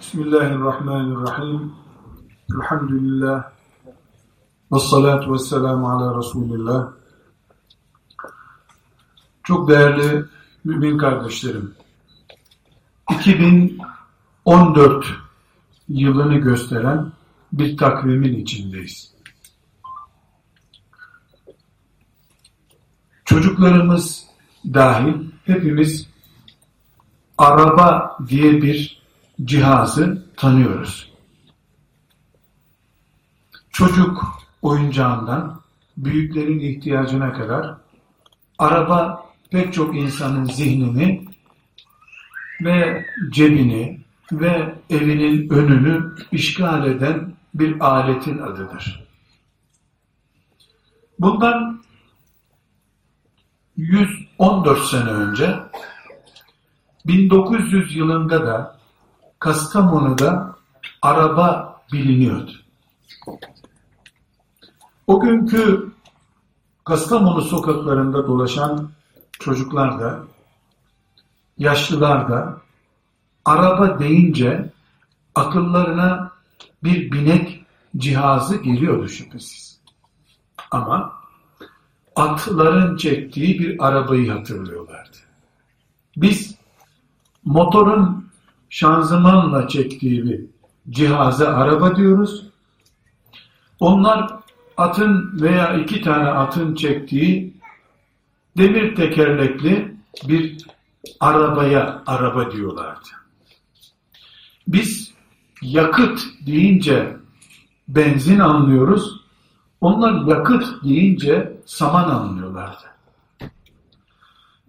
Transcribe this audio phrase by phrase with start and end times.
[0.00, 1.72] Bismillahirrahmanirrahim.
[2.54, 3.52] Elhamdülillah.
[4.72, 6.92] Ve salatu ve selamu ala Resulillah.
[9.42, 10.24] Çok değerli
[10.64, 11.74] mümin kardeşlerim.
[13.10, 15.06] 2014
[15.88, 17.12] yılını gösteren
[17.52, 19.14] bir takvimin içindeyiz.
[23.24, 24.26] Çocuklarımız
[24.74, 26.08] dahil hepimiz
[27.38, 28.97] araba diye bir
[29.44, 31.12] cihazı tanıyoruz.
[33.70, 35.60] Çocuk oyuncağından
[35.96, 37.74] büyüklerin ihtiyacına kadar
[38.58, 41.28] araba pek çok insanın zihnini
[42.64, 44.00] ve cebini
[44.32, 49.08] ve evinin önünü işgal eden bir aletin adıdır.
[51.18, 51.82] Bundan
[53.76, 55.56] 114 sene önce
[57.06, 58.77] 1900 yılında da
[59.38, 60.56] Kastamonu'da
[61.02, 62.52] araba biliniyordu.
[65.06, 65.92] O günkü
[66.84, 68.90] Kastamonu sokaklarında dolaşan
[69.40, 70.20] çocuklar da,
[71.58, 72.60] yaşlılar da
[73.44, 74.72] araba deyince
[75.34, 76.32] akıllarına
[76.84, 77.64] bir binek
[77.96, 79.80] cihazı geliyordu şüphesiz.
[80.70, 81.12] Ama
[82.16, 85.16] atların çektiği bir arabayı hatırlıyorlardı.
[86.16, 86.54] Biz
[87.44, 88.27] motorun
[88.70, 90.40] şanzımanla çektiği bir
[90.90, 92.44] cihaza araba diyoruz.
[93.80, 94.30] Onlar
[94.76, 97.54] atın veya iki tane atın çektiği
[98.58, 99.96] demir tekerlekli
[100.28, 100.58] bir
[101.20, 103.08] arabaya araba diyorlardı.
[104.68, 105.14] Biz
[105.62, 107.16] yakıt deyince
[107.88, 109.20] benzin anlıyoruz.
[109.80, 112.84] Onlar yakıt deyince saman anlıyorlardı.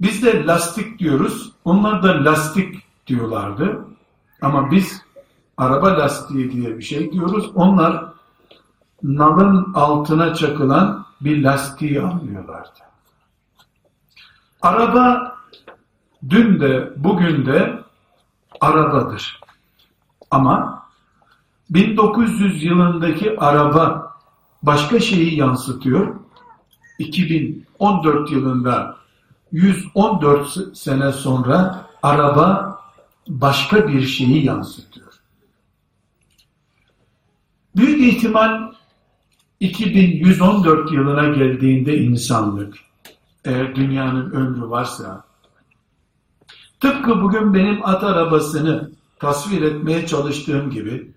[0.01, 1.51] Biz de lastik diyoruz.
[1.65, 2.75] Onlar da lastik
[3.09, 3.85] diyorlardı.
[4.41, 5.01] Ama biz
[5.57, 7.51] araba lastiği diye bir şey diyoruz.
[7.55, 8.05] Onlar
[9.03, 12.79] nalın altına çakılan bir lastiği anlıyorlardı.
[14.61, 15.35] Araba
[16.29, 17.83] dün de bugün de
[18.61, 19.39] arabadır.
[20.31, 20.83] Ama
[21.69, 24.13] 1900 yılındaki araba
[24.63, 26.15] başka şeyi yansıtıyor.
[26.99, 28.95] 2014 yılında
[29.51, 32.78] 114 sene sonra araba
[33.29, 35.13] başka bir şeyi yansıtıyor.
[37.75, 38.71] Büyük ihtimal
[39.59, 42.75] 2114 yılına geldiğinde insanlık,
[43.45, 45.23] eğer dünyanın ömrü varsa,
[46.79, 51.11] tıpkı bugün benim at arabasını tasvir etmeye çalıştığım gibi,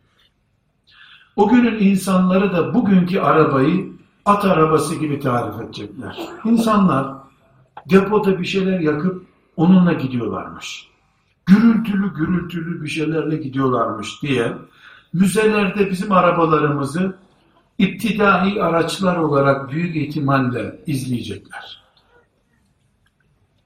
[1.36, 3.92] o günün insanları da bugünkü arabayı
[4.24, 6.18] at arabası gibi tarif edecekler.
[6.44, 7.14] İnsanlar
[7.90, 10.91] depoda bir şeyler yakıp onunla gidiyorlarmış.
[11.52, 14.52] Gürültülü gürültülü bir şeylerle gidiyorlarmış diye
[15.12, 17.16] müzelerde bizim arabalarımızı
[17.78, 21.82] iptidai araçlar olarak büyük ihtimalle izleyecekler.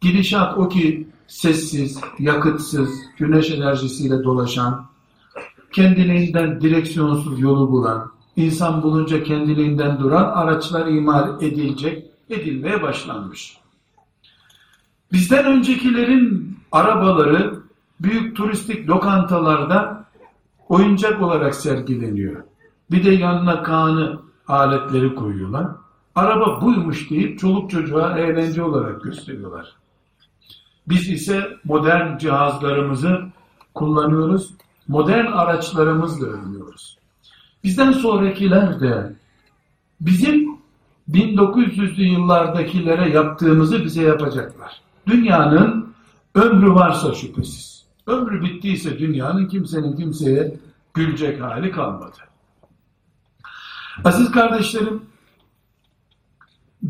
[0.00, 4.86] Gidişat o ki sessiz, yakıtsız, güneş enerjisiyle dolaşan,
[5.72, 13.56] kendiliğinden direksiyonsuz yolu bulan, insan bulunca kendiliğinden duran araçlar imal edilecek, edilmeye başlanmış.
[15.12, 17.55] Bizden öncekilerin arabaları
[18.00, 20.04] büyük turistik lokantalarda
[20.68, 22.42] oyuncak olarak sergileniyor.
[22.90, 25.66] Bir de yanına kanı aletleri koyuyorlar.
[26.14, 29.76] Araba buymuş deyip çoluk çocuğa eğlence olarak gösteriyorlar.
[30.88, 33.20] Biz ise modern cihazlarımızı
[33.74, 34.54] kullanıyoruz.
[34.88, 36.98] Modern araçlarımızla övünüyoruz.
[37.64, 39.12] Bizden sonrakiler de
[40.00, 40.56] bizim
[41.10, 44.80] 1900'lü yıllardakilere yaptığımızı bize yapacaklar.
[45.06, 45.94] Dünyanın
[46.34, 47.75] ömrü varsa şüphesiz.
[48.06, 50.56] Ömrü bittiyse dünyanın kimsenin kimseye
[50.94, 52.16] gülecek hali kalmadı.
[54.04, 55.02] Aziz kardeşlerim,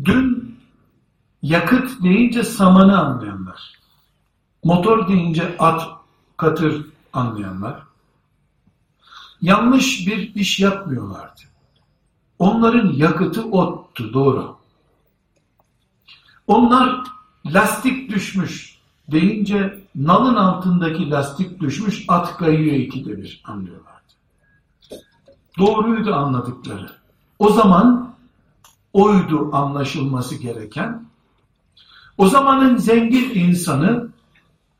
[0.05, 0.57] dün
[1.41, 3.73] yakıt deyince samanı anlayanlar,
[4.63, 5.87] motor deyince at,
[6.37, 7.83] katır anlayanlar,
[9.41, 11.41] yanlış bir iş yapmıyorlardı.
[12.39, 14.57] Onların yakıtı ottu, doğru.
[16.47, 17.03] Onlar
[17.45, 18.77] lastik düşmüş
[19.11, 24.13] deyince nalın altındaki lastik düşmüş at kayıyor ikide bir anlıyorlardı.
[25.57, 26.89] Doğruydu anladıkları.
[27.39, 28.15] O zaman
[28.93, 31.05] oydu anlaşılması gereken.
[32.17, 34.09] O zamanın zengin insanı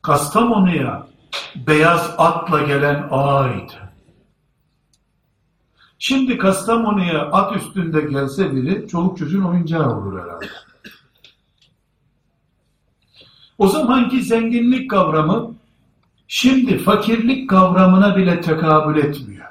[0.01, 1.07] Kastamonu'ya
[1.55, 3.73] beyaz atla gelen ağaydı.
[5.99, 10.47] Şimdi Kastamonu'ya at üstünde gelse biri çoluk çocuğun oyuncağı olur herhalde.
[13.57, 15.55] O zamanki zenginlik kavramı
[16.27, 19.47] şimdi fakirlik kavramına bile tekabül etmiyor.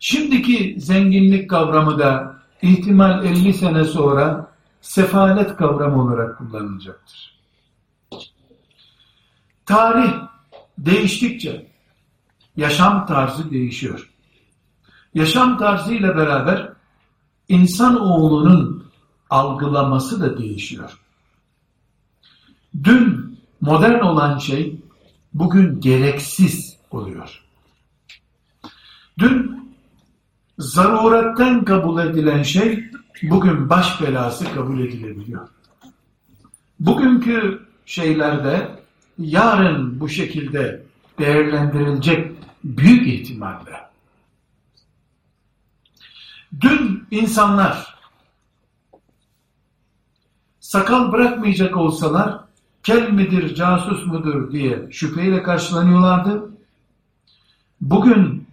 [0.00, 4.50] Şimdiki zenginlik kavramı da ihtimal 50 sene sonra
[4.80, 7.40] sefalet kavramı olarak kullanılacaktır.
[9.66, 10.12] Tarih
[10.78, 11.66] değiştikçe
[12.56, 14.10] yaşam tarzı değişiyor.
[15.14, 16.72] Yaşam tarzı ile beraber
[17.48, 18.90] insan oğlunun
[19.30, 20.98] algılaması da değişiyor.
[22.84, 24.80] Dün modern olan şey
[25.34, 27.42] bugün gereksiz oluyor.
[29.18, 29.60] Dün
[30.58, 32.84] zaruretten kabul edilen şey
[33.22, 35.48] bugün baş belası kabul edilebiliyor.
[36.80, 38.78] Bugünkü şeylerde
[39.18, 40.82] yarın bu şekilde
[41.18, 42.32] değerlendirilecek
[42.64, 43.90] büyük ihtimalle.
[46.60, 47.94] Dün insanlar
[50.60, 52.49] sakal bırakmayacak olsalar
[52.90, 56.50] kel midir, casus mudur diye şüpheyle karşılanıyorlardı.
[57.80, 58.46] Bugün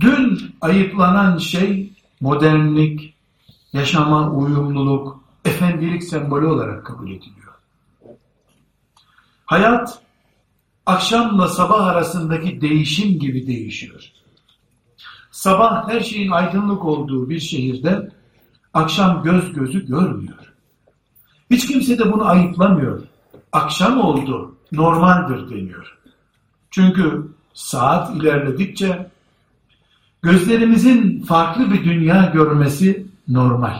[0.00, 3.14] dün ayıplanan şey modernlik,
[3.72, 7.54] yaşama uyumluluk, efendilik sembolü olarak kabul ediliyor.
[9.46, 10.02] Hayat
[10.86, 14.12] akşamla sabah arasındaki değişim gibi değişiyor.
[15.30, 18.10] Sabah her şeyin aydınlık olduğu bir şehirde
[18.74, 20.54] akşam göz gözü görmüyor.
[21.50, 23.03] Hiç kimse de bunu ayıplamıyor.
[23.54, 25.98] Akşam oldu, normaldir deniyor.
[26.70, 29.10] Çünkü saat ilerledikçe
[30.22, 33.76] gözlerimizin farklı bir dünya görmesi normal.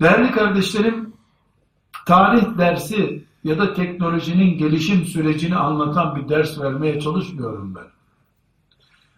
[0.00, 1.12] Değerli kardeşlerim,
[2.06, 7.86] tarih dersi ya da teknolojinin gelişim sürecini anlatan bir ders vermeye çalışmıyorum ben.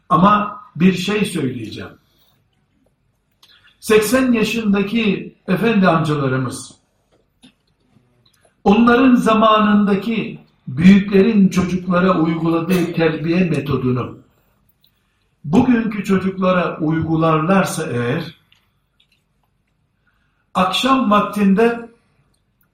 [0.08, 1.92] Ama bir şey söyleyeceğim.
[3.80, 6.81] 80 yaşındaki efendi amcalarımız,
[8.64, 10.38] onların zamanındaki
[10.68, 14.22] büyüklerin çocuklara uyguladığı terbiye metodunu
[15.44, 18.34] bugünkü çocuklara uygularlarsa eğer
[20.54, 21.90] akşam vaktinde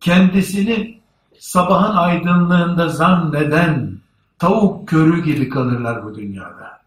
[0.01, 1.01] kendisini
[1.39, 3.99] sabahın aydınlığında zanneden
[4.39, 6.79] tavuk körü gibi kalırlar bu dünyada.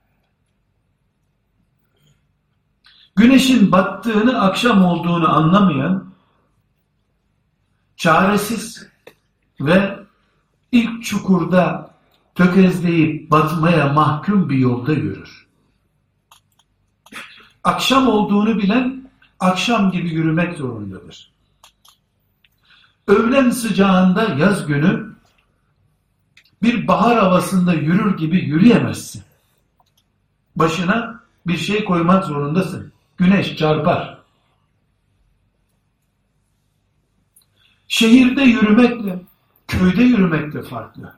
[3.16, 6.12] Güneşin battığını akşam olduğunu anlamayan
[7.98, 8.91] çaresiz
[9.66, 10.00] ve
[10.72, 11.94] ilk çukurda
[12.36, 15.48] tökezleyip batmaya mahkum bir yolda yürür.
[17.64, 19.10] Akşam olduğunu bilen
[19.40, 21.32] akşam gibi yürümek zorundadır.
[23.08, 25.16] Öğlen sıcağında yaz günü
[26.64, 29.24] bir bahar havasında yürür gibi yürüyemezsin.
[30.56, 32.92] Başına bir şey koymak zorundasın.
[33.18, 34.18] Güneş çarpar.
[37.88, 39.20] Şehirde yürümekle,
[39.72, 41.14] köyde yürümekle farklı.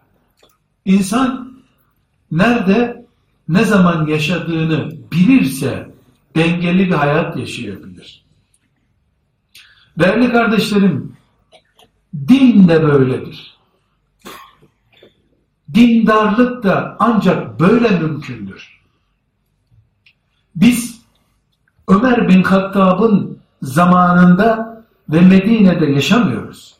[0.85, 1.53] İnsan
[2.31, 3.05] nerede,
[3.49, 5.91] ne zaman yaşadığını bilirse
[6.35, 8.25] dengeli bir hayat yaşayabilir.
[9.99, 11.15] Değerli kardeşlerim,
[12.27, 13.57] din de böyledir.
[15.73, 18.81] Dindarlık da ancak böyle mümkündür.
[20.55, 21.01] Biz
[21.87, 26.72] Ömer bin Hattab'ın zamanında ve Medine'de yaşamıyoruz.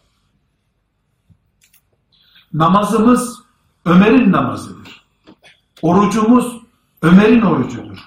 [2.53, 3.39] Namazımız
[3.85, 5.05] Ömer'in namazıdır.
[5.81, 6.57] Orucumuz
[7.01, 7.97] Ömer'in orucudur.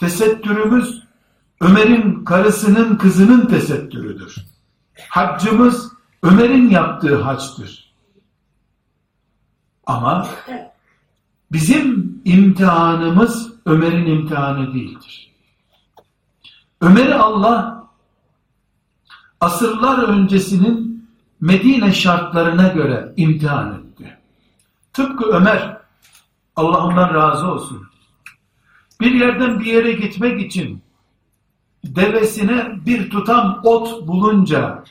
[0.00, 1.02] Tesettürümüz
[1.60, 4.36] Ömer'in karısının kızının tesettürüdür.
[5.08, 5.92] Haccımız
[6.22, 7.92] Ömer'in yaptığı haçtır.
[9.86, 10.28] Ama
[11.52, 15.34] bizim imtihanımız Ömer'in imtihanı değildir.
[16.80, 17.86] Ömer'i Allah
[19.40, 20.95] asırlar öncesinin
[21.40, 24.18] Medine şartlarına göre imtihan etti.
[24.92, 25.76] Tıpkı Ömer,
[26.56, 27.86] Allah ondan razı olsun.
[29.00, 30.82] Bir yerden bir yere gitmek için
[31.84, 34.84] devesine bir tutam ot bulunca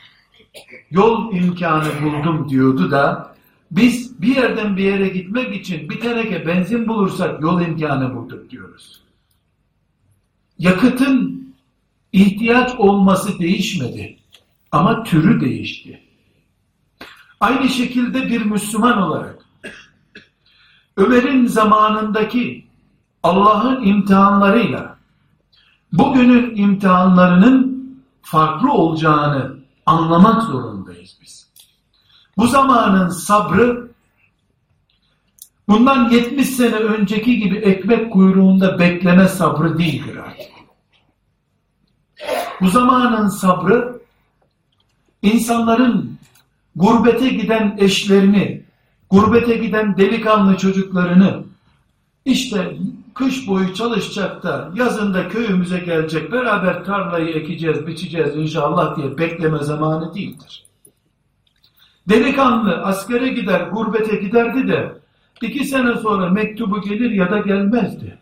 [0.91, 3.35] yol imkanı buldum diyordu da
[3.71, 9.01] biz bir yerden bir yere gitmek için bir teneke benzin bulursak yol imkanı bulduk diyoruz.
[10.59, 11.45] Yakıtın
[12.13, 14.17] ihtiyaç olması değişmedi
[14.71, 16.01] ama türü değişti.
[17.39, 19.35] Aynı şekilde bir Müslüman olarak
[20.97, 22.67] Ömer'in zamanındaki
[23.23, 24.97] Allah'ın imtihanlarıyla
[25.91, 27.75] bugünün imtihanlarının
[28.21, 31.49] farklı olacağını anlamak zorundayız biz.
[32.37, 33.91] Bu zamanın sabrı
[35.67, 40.55] bundan 70 sene önceki gibi ekmek kuyruğunda bekleme sabrı değildir artık.
[42.61, 44.01] Bu zamanın sabrı
[45.21, 46.17] insanların
[46.75, 48.63] gurbete giden eşlerini
[49.09, 51.43] gurbete giden delikanlı çocuklarını
[52.25, 52.77] işte
[53.13, 60.13] kış boyu çalışacak da yazında köyümüze gelecek beraber tarlayı ekeceğiz, biçeceğiz inşallah diye bekleme zamanı
[60.13, 60.65] değildir.
[62.09, 64.97] Delikanlı askere gider, gurbete giderdi de
[65.41, 68.17] iki sene sonra mektubu gelir ya da gelmezdi.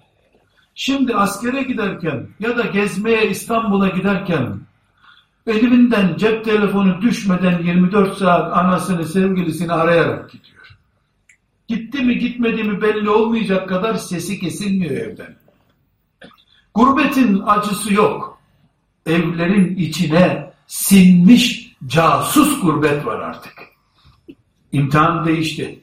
[0.75, 4.59] Şimdi askere giderken ya da gezmeye İstanbul'a giderken
[5.47, 10.77] elinden cep telefonu düşmeden 24 saat anasını sevgilisini arayarak gidiyor.
[11.67, 15.35] Gitti mi gitmedi mi belli olmayacak kadar sesi kesilmiyor evden.
[16.73, 18.39] Gurbetin acısı yok.
[19.05, 23.53] Evlerin içine sinmiş casus gurbet var artık.
[24.71, 25.79] İmtihan değişti.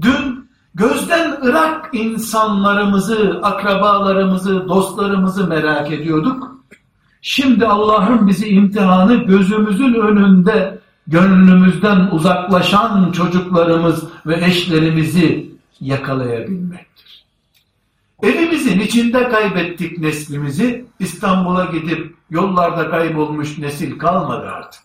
[0.00, 6.59] Dün gözden ırak insanlarımızı, akrabalarımızı, dostlarımızı merak ediyorduk.
[7.22, 15.50] Şimdi Allah'ın bizi imtihanı gözümüzün önünde gönlümüzden uzaklaşan çocuklarımız ve eşlerimizi
[15.80, 17.24] yakalayabilmektir.
[18.22, 24.82] Evimizin içinde kaybettik neslimizi, İstanbul'a gidip yollarda kaybolmuş nesil kalmadı artık.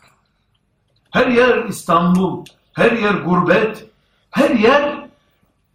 [1.12, 3.88] Her yer İstanbul, her yer gurbet,
[4.32, 5.08] her yer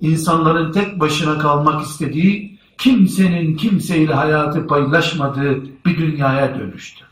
[0.00, 7.04] insanların tek başına kalmak istediği, kimsenin kimseyle hayatı paylaşmadığı bir dünyaya dönüştü.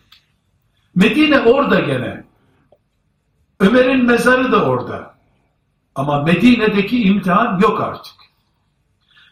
[0.94, 2.24] Medine orada gene.
[3.60, 5.14] Ömer'in mezarı da orada.
[5.94, 8.14] Ama Medine'deki imtihan yok artık.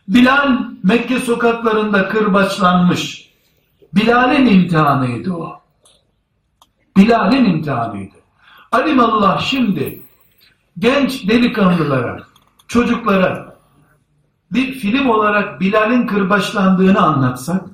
[0.09, 3.31] Bilal Mekke sokaklarında kırbaçlanmış.
[3.95, 5.61] Bilal'in imtihanıydı o.
[6.97, 8.17] Bilal'in imtihanıydı.
[8.73, 10.03] Alimallah şimdi
[10.79, 12.23] genç delikanlılara,
[12.69, 13.46] çocuklara
[14.53, 17.65] bir film olarak Bilal'in kırbaçlandığını anlatsak,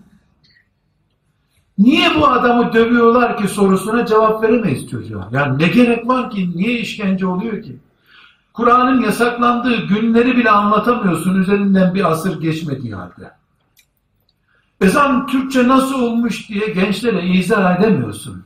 [1.78, 5.28] niye bu adamı dövüyorlar ki sorusuna cevap veremeyiz çocuğa.
[5.32, 7.76] Yani ne gerek var ki, niye işkence oluyor ki?
[8.52, 13.30] Kur'an'ın yasaklandığı günleri bile anlatamıyorsun üzerinden bir asır geçmediği halde.
[14.80, 18.44] Ezan Türkçe nasıl olmuş diye gençlere izah edemiyorsun.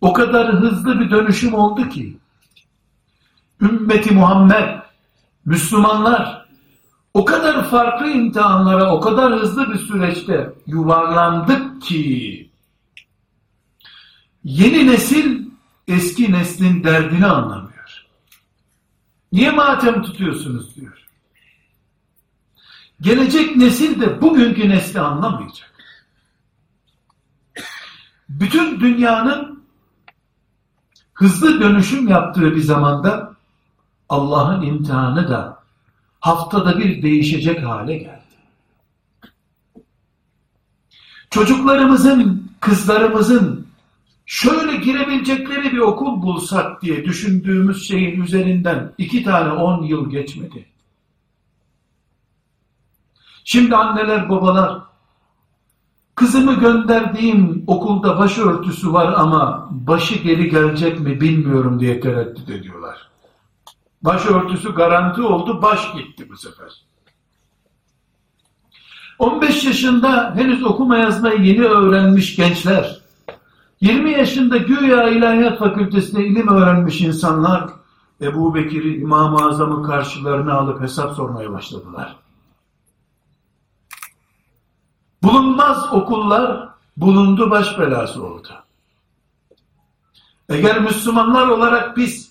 [0.00, 2.18] O kadar hızlı bir dönüşüm oldu ki,
[3.60, 4.78] ümmeti Muhammed,
[5.44, 6.37] Müslümanlar
[7.18, 12.50] o kadar farklı imtihanlara, o kadar hızlı bir süreçte yuvarlandık ki
[14.44, 15.48] yeni nesil
[15.88, 18.06] eski neslin derdini anlamıyor.
[19.32, 21.08] Niye matem tutuyorsunuz diyor.
[23.00, 25.72] Gelecek nesil de bugünkü nesli anlamayacak.
[28.28, 29.64] Bütün dünyanın
[31.14, 33.34] hızlı dönüşüm yaptığı bir zamanda
[34.08, 35.57] Allah'ın imtihanı da
[36.20, 38.22] haftada bir değişecek hale geldi.
[41.30, 43.66] Çocuklarımızın, kızlarımızın
[44.26, 50.66] şöyle girebilecekleri bir okul bulsak diye düşündüğümüz şeyin üzerinden iki tane on yıl geçmedi.
[53.44, 54.82] Şimdi anneler, babalar,
[56.14, 63.07] kızımı gönderdiğim okulda başörtüsü var ama başı geri gelecek mi bilmiyorum diye tereddüt ediyorlar.
[64.02, 66.84] Başörtüsü garanti oldu, baş gitti bu sefer.
[69.18, 73.00] 15 yaşında henüz okuma yazmayı yeni öğrenmiş gençler,
[73.80, 77.70] 20 yaşında güya ilahiyat fakültesinde ilim öğrenmiş insanlar,
[78.20, 82.16] Ebu Bekir'i İmam-ı Azam'ı karşılarına alıp hesap sormaya başladılar.
[85.22, 88.48] Bulunmaz okullar bulundu baş belası oldu.
[90.48, 92.27] Eğer Müslümanlar olarak biz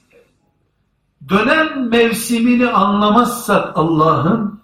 [1.30, 4.62] dönem mevsimini anlamazsak Allah'ın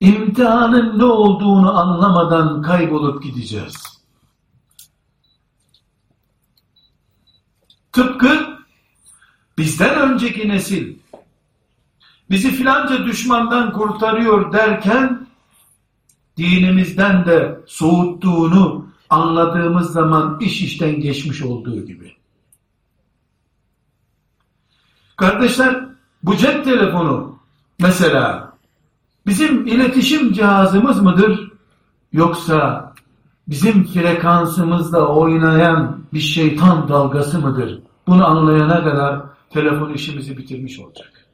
[0.00, 3.74] imtihanın ne olduğunu anlamadan kaybolup gideceğiz.
[7.92, 8.58] Tıpkı
[9.58, 10.96] bizden önceki nesil
[12.30, 15.26] bizi filanca düşmandan kurtarıyor derken
[16.36, 22.16] dinimizden de soğuttuğunu anladığımız zaman iş işten geçmiş olduğu gibi.
[25.16, 25.84] Kardeşler
[26.22, 27.38] bu cep telefonu
[27.78, 28.52] mesela
[29.26, 31.52] bizim iletişim cihazımız mıdır
[32.12, 32.92] yoksa
[33.48, 37.80] bizim frekansımızla oynayan bir şeytan dalgası mıdır?
[38.06, 41.26] Bunu anlayana kadar telefon işimizi bitirmiş olacak.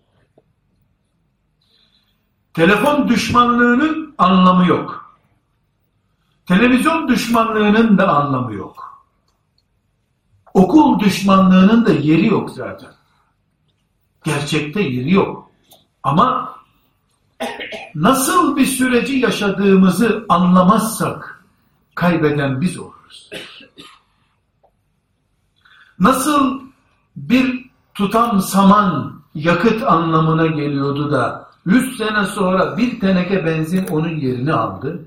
[2.54, 5.16] Telefon düşmanlığının anlamı yok.
[6.46, 9.04] Televizyon düşmanlığının da anlamı yok.
[10.54, 12.90] Okul düşmanlığının da yeri yok zaten.
[14.24, 15.50] Gerçekte yeri yok.
[16.02, 16.54] Ama
[17.94, 21.44] nasıl bir süreci yaşadığımızı anlamazsak
[21.94, 23.30] kaybeden biz oluruz.
[25.98, 26.60] Nasıl
[27.16, 34.52] bir tutam saman yakıt anlamına geliyordu da 100 sene sonra bir teneke benzin onun yerini
[34.52, 35.04] aldı.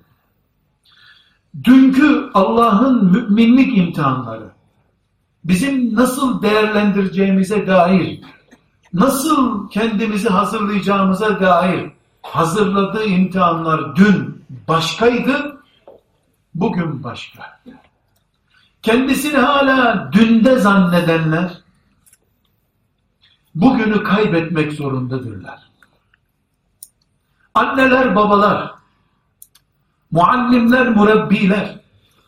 [1.63, 4.51] Dünkü Allah'ın müminlik imtihanları
[5.43, 8.22] bizim nasıl değerlendireceğimize dair,
[8.93, 15.63] nasıl kendimizi hazırlayacağımıza dair hazırladığı imtihanlar dün başkaydı,
[16.55, 17.59] bugün başka.
[18.81, 21.62] Kendisini hala dünde zannedenler,
[23.55, 25.59] bugünü kaybetmek zorundadırlar.
[27.53, 28.71] Anneler, babalar,
[30.12, 31.79] muallimler, murabbiler,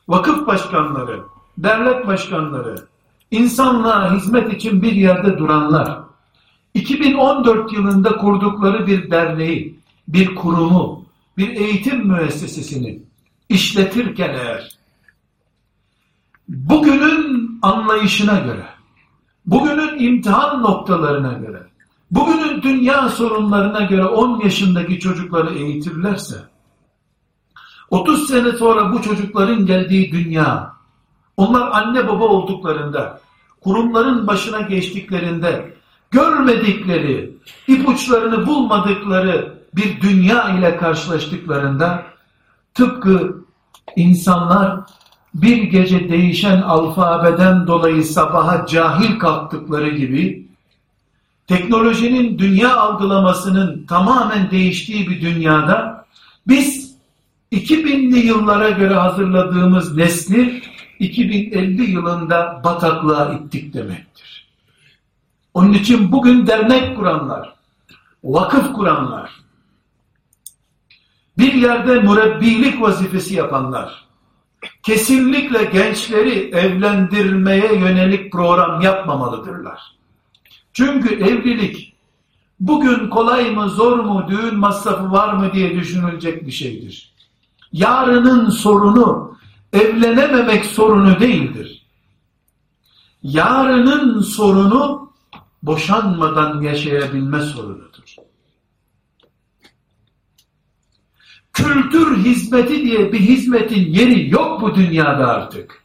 [0.08, 1.24] vakıf başkanları,
[1.58, 2.76] dernek başkanları,
[3.32, 6.05] insanlığa hizmet için bir yerde duranlar,
[6.76, 11.06] 2014 yılında kurdukları bir derneği, bir kurumu,
[11.38, 13.00] bir eğitim müessesesini
[13.50, 14.78] işletirken eğer,
[16.48, 18.66] bugünün anlayışına göre,
[19.46, 21.64] bugünün imtihan noktalarına göre,
[22.12, 26.36] bugünün dünya sorunlarına göre 10 yaşındaki çocukları eğitirlerse,
[27.90, 30.74] 30 sene sonra bu çocukların geldiği dünya,
[31.38, 33.22] onlar anne baba olduklarında,
[33.62, 35.76] kurumların başına geçtiklerinde,
[36.12, 37.32] görmedikleri,
[37.68, 42.04] ipuçlarını bulmadıkları bir dünya ile karşılaştıklarında,
[42.74, 43.46] tıpkı
[43.96, 44.80] insanlar
[45.34, 50.48] bir gece değişen alfabeden dolayı sabaha cahil kalktıkları gibi,
[51.48, 56.06] teknolojinin dünya algılamasının tamamen değiştiği bir dünyada,
[56.48, 56.96] biz
[57.52, 60.62] 2000'li yıllara göre hazırladığımız nesli
[61.00, 64.35] 2050 yılında bataklığa ittik demektir.
[65.56, 67.56] Onun için bugün dernek kuranlar,
[68.24, 69.32] vakıf kuranlar,
[71.38, 74.06] bir yerde mürebbilik vazifesi yapanlar,
[74.84, 79.82] kesinlikle gençleri evlendirmeye yönelik program yapmamalıdırlar.
[80.74, 81.96] Çünkü evlilik
[82.60, 87.14] bugün kolay mı zor mu düğün masrafı var mı diye düşünülecek bir şeydir.
[87.72, 89.38] Yarının sorunu
[89.74, 91.86] evlenememek sorunu değildir.
[93.24, 95.05] Yarının sorunu
[95.66, 98.16] boşanmadan yaşayabilme sorunudur.
[101.54, 105.84] Kültür hizmeti diye bir hizmetin yeri yok bu dünyada artık.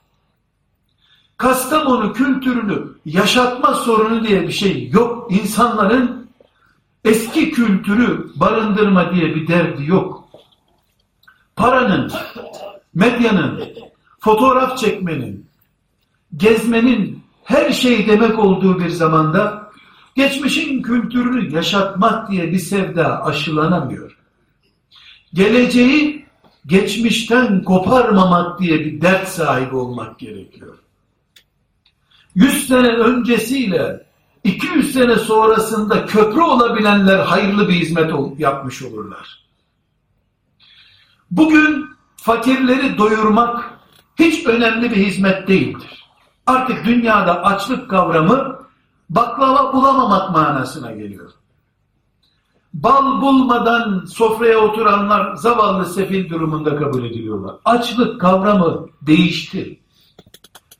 [1.36, 5.32] Kastamonu kültürünü yaşatma sorunu diye bir şey yok.
[5.32, 6.30] İnsanların
[7.04, 10.28] eski kültürü barındırma diye bir derdi yok.
[11.56, 12.12] Paranın,
[12.94, 13.64] medyanın,
[14.20, 15.46] fotoğraf çekmenin,
[16.36, 19.69] gezmenin her şey demek olduğu bir zamanda
[20.14, 24.18] geçmişin kültürünü yaşatmak diye bir sevda aşılanamıyor.
[25.34, 26.26] Geleceği
[26.66, 30.78] geçmişten koparmamak diye bir dert sahibi olmak gerekiyor.
[32.34, 34.06] 100 sene öncesiyle
[34.44, 39.44] 200 sene sonrasında köprü olabilenler hayırlı bir hizmet yapmış olurlar.
[41.30, 43.70] Bugün fakirleri doyurmak
[44.18, 46.04] hiç önemli bir hizmet değildir.
[46.46, 48.59] Artık dünyada açlık kavramı
[49.10, 51.30] baklava bulamamak manasına geliyor.
[52.74, 57.56] Bal bulmadan sofraya oturanlar zavallı sefil durumunda kabul ediliyorlar.
[57.64, 59.80] Açlık kavramı değişti.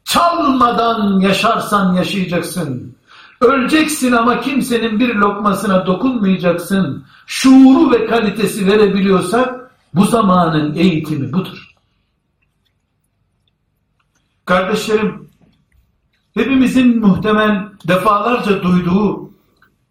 [0.05, 2.97] Çalmadan yaşarsan yaşayacaksın.
[3.41, 7.05] Öleceksin ama kimsenin bir lokmasına dokunmayacaksın.
[7.27, 11.75] Şuuru ve kalitesi verebiliyorsak bu zamanın eğitimi budur.
[14.45, 15.30] Kardeşlerim,
[16.35, 19.31] hepimizin muhtemel defalarca duyduğu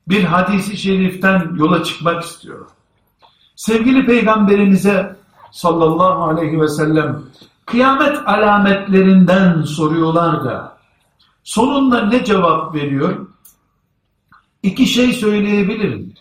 [0.08, 2.68] bir hadisi şeriften yola çıkmak istiyorum.
[3.56, 5.16] Sevgili peygamberimize
[5.52, 7.22] sallallahu aleyhi ve sellem
[7.66, 10.78] kıyamet alametlerinden soruyorlar da
[11.44, 13.28] sonunda ne cevap veriyor?
[14.64, 16.14] İki şey söyleyebilirim.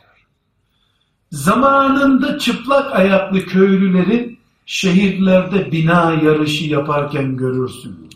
[1.33, 8.08] Zamanında çıplak ayaklı köylüleri şehirlerde bina yarışı yaparken görürsün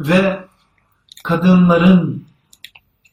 [0.00, 0.44] ve
[1.24, 2.26] kadınların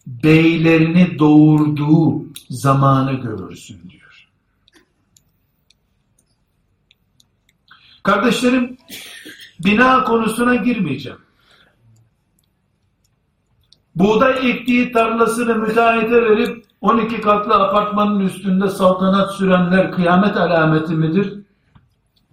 [0.08, 4.28] beylerini doğurduğu zamanı görürsün diyor.
[8.04, 8.78] Kardeşlerim,
[9.60, 11.20] bina konusuna girmeyeceğim.
[13.96, 21.40] Buğday ektiği tarlasını müteahhite verip 12 katlı apartmanın üstünde saltanat sürenler kıyamet alameti midir?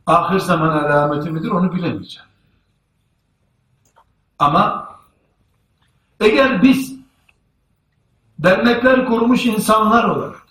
[0.06, 1.48] Ahir zaman alameti midir?
[1.48, 2.29] Onu bilemeyeceğim.
[4.40, 4.88] Ama
[6.20, 6.94] eğer biz
[8.38, 10.46] dernekler kurmuş insanlar olarak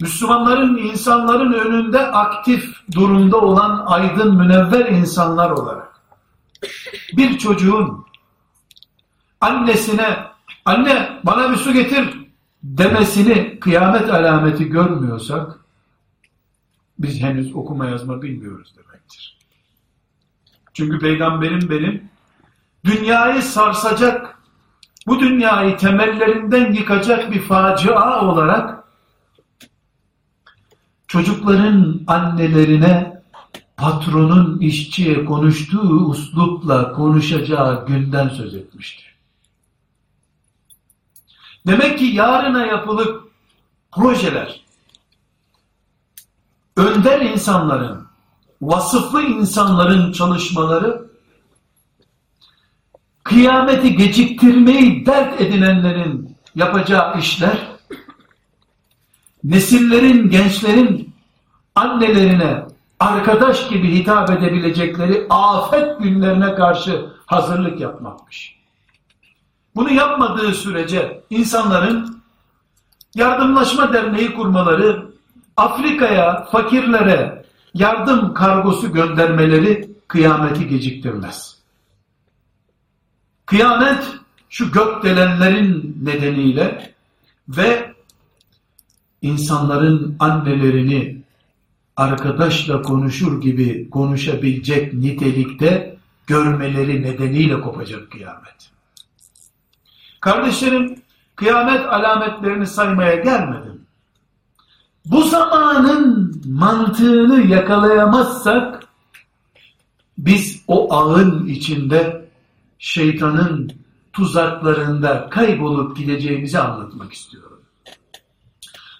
[0.00, 6.00] Müslümanların insanların önünde aktif durumda olan aydın münevver insanlar olarak
[7.16, 8.06] bir çocuğun
[9.40, 10.26] annesine
[10.64, 12.18] anne bana bir su getir
[12.62, 15.58] demesini kıyamet alameti görmüyorsak
[16.98, 19.38] biz henüz okuma yazma bilmiyoruz demektir.
[20.74, 22.10] Çünkü peygamberim benim
[22.88, 24.38] dünyayı sarsacak,
[25.06, 28.84] bu dünyayı temellerinden yıkacak bir facia olarak
[31.06, 33.22] çocukların annelerine
[33.76, 39.02] patronun işçiye konuştuğu uslupla konuşacağı günden söz etmişti.
[41.66, 43.32] Demek ki yarına yapılıp
[43.92, 44.64] projeler,
[46.76, 48.06] önder insanların,
[48.62, 51.07] vasıflı insanların çalışmaları,
[53.28, 57.58] kıyameti geciktirmeyi dert edinenlerin yapacağı işler,
[59.44, 61.14] nesillerin, gençlerin
[61.74, 62.64] annelerine
[63.00, 68.58] arkadaş gibi hitap edebilecekleri afet günlerine karşı hazırlık yapmakmış.
[69.76, 72.22] Bunu yapmadığı sürece insanların
[73.14, 75.10] yardımlaşma derneği kurmaları,
[75.56, 81.57] Afrika'ya, fakirlere yardım kargosu göndermeleri kıyameti geciktirmez.
[83.48, 84.04] Kıyamet
[84.48, 86.94] şu gökdelenlerin nedeniyle
[87.48, 87.94] ve
[89.22, 91.22] insanların annelerini
[91.96, 98.70] arkadaşla konuşur gibi konuşabilecek nitelikte görmeleri nedeniyle kopacak kıyamet.
[100.20, 101.02] Kardeşlerim,
[101.36, 103.80] kıyamet alametlerini saymaya gelmedim.
[105.04, 108.84] Bu zamanın mantığını yakalayamazsak,
[110.18, 112.27] biz o ağın içinde
[112.78, 113.72] şeytanın
[114.12, 117.62] tuzaklarında kaybolup gideceğimizi anlatmak istiyorum.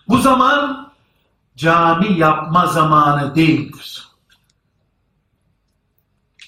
[0.09, 0.93] Bu zaman
[1.57, 4.09] cami yapma zamanı değildir.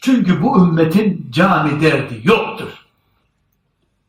[0.01, 2.87] Çünkü bu ümmetin cami derdi yoktur.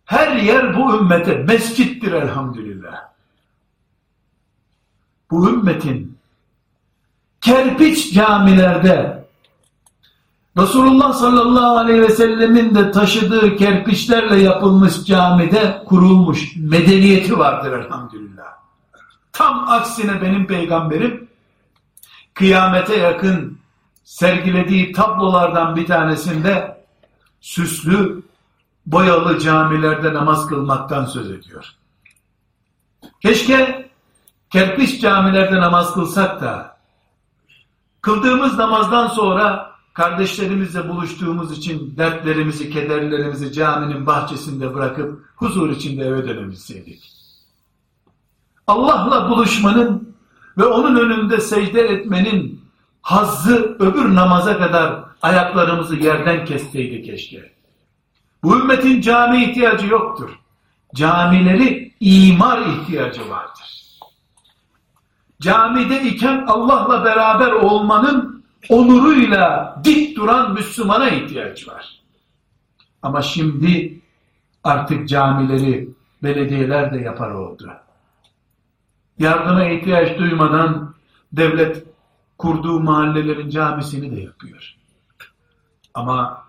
[0.05, 3.11] Her yer bu ümmete mescittir elhamdülillah.
[5.31, 6.17] Bu ümmetin
[7.41, 9.20] kerpiç camilerde
[10.57, 18.53] Resulullah sallallahu aleyhi ve sellemin de taşıdığı kerpiçlerle yapılmış camide kurulmuş medeniyeti vardır elhamdülillah.
[19.31, 21.29] Tam aksine benim peygamberim
[22.33, 23.59] kıyamete yakın
[24.03, 26.83] sergilediği tablolardan bir tanesinde
[27.41, 28.23] süslü
[28.85, 31.75] boyalı camilerde namaz kılmaktan söz ediyor.
[33.21, 33.89] Keşke
[34.49, 36.77] kerpiç camilerde namaz kılsak da
[38.01, 47.11] kıldığımız namazdan sonra kardeşlerimizle buluştuğumuz için dertlerimizi, kederlerimizi caminin bahçesinde bırakıp huzur içinde eve dönebilseydik.
[48.67, 50.15] Allah'la buluşmanın
[50.57, 52.61] ve onun önünde secde etmenin
[53.01, 57.51] hazzı öbür namaza kadar ayaklarımızı yerden kesseydi keşke.
[58.43, 60.29] Bu ümmetin cami ihtiyacı yoktur.
[60.95, 63.71] Camileri imar ihtiyacı vardır.
[65.41, 72.01] Camide iken Allah'la beraber olmanın onuruyla dik duran Müslümana ihtiyaç var.
[73.01, 74.01] Ama şimdi
[74.63, 75.89] artık camileri
[76.23, 77.71] belediyeler de yapar oldu.
[79.19, 80.95] Yardıma ihtiyaç duymadan
[81.33, 81.83] devlet
[82.37, 84.75] kurduğu mahallelerin camisini de yapıyor.
[85.93, 86.43] Ama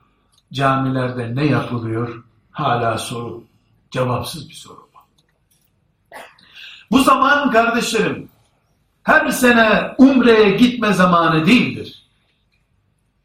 [0.52, 2.24] camilerde ne yapılıyor?
[2.50, 3.44] Hala soru.
[3.90, 4.82] Cevapsız bir soru.
[6.92, 8.28] Bu zaman kardeşlerim
[9.02, 12.01] her sene umreye gitme zamanı değildir.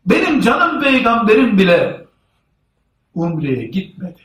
[0.08, 2.06] Benim canım peygamberim bile
[3.13, 4.22] umreye gitmedi.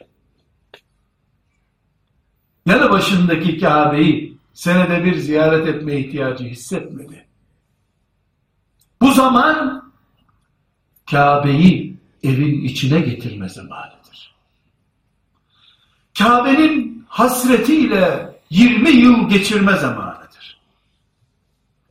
[2.66, 7.26] Yanı başındaki Kabe'yi senede bir ziyaret etme ihtiyacı hissetmedi.
[9.00, 9.92] Bu zaman
[11.10, 14.34] Kabe'yi evin içine getirme zamanıdır.
[16.18, 20.60] Kabe'nin hasretiyle 20 yıl geçirme zamanıdır.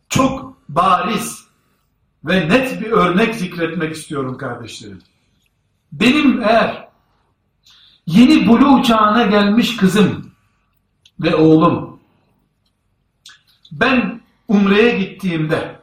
[0.09, 1.40] Çok bariz
[2.25, 4.99] ve net bir örnek zikretmek istiyorum kardeşlerim.
[5.91, 6.87] Benim eğer
[8.05, 10.31] yeni bulu çağına gelmiş kızım
[11.19, 11.99] ve oğlum
[13.71, 15.79] ben umreye gittiğimde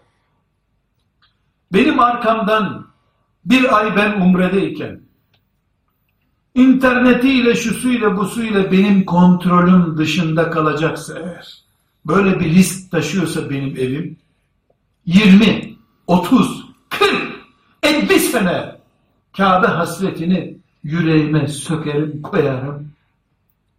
[1.72, 2.86] benim arkamdan
[3.44, 5.00] bir ay ben umredeyken
[6.54, 11.62] internetiyle, şusuyla, busuyla benim kontrolüm dışında kalacaksa eğer,
[12.06, 14.16] böyle bir risk taşıyorsa benim evim,
[15.06, 15.67] 20,
[16.08, 17.12] 30, 40,
[17.82, 18.78] 50 sene
[19.36, 22.92] Kabe hasretini yüreğime sökerim, koyarım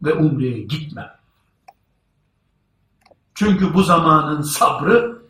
[0.04, 1.12] ve umreye gitmem.
[3.34, 5.22] Çünkü bu zamanın sabrı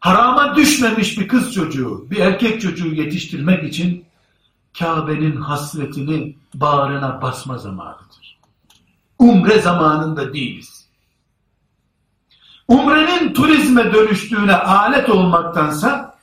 [0.00, 4.04] harama düşmemiş bir kız çocuğu, bir erkek çocuğu yetiştirmek için
[4.78, 8.38] Kabe'nin hasretini bağrına basma zamanıdır.
[9.18, 10.73] Umre zamanında değiliz.
[12.68, 16.14] Umrenin turizme dönüştüğüne alet olmaktansa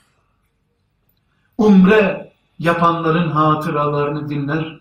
[1.58, 4.80] umre yapanların hatıralarını dinler,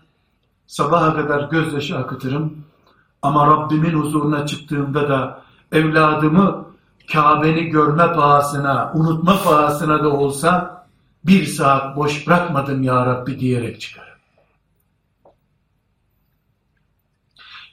[0.67, 2.65] sabaha kadar gözyaşı akıtırım
[3.21, 6.65] ama Rabbimin huzuruna çıktığımda da evladımı
[7.13, 10.85] Kabe'ni görme pahasına, unutma pahasına da olsa
[11.25, 14.11] bir saat boş bırakmadım ya Rabbi diyerek çıkarım.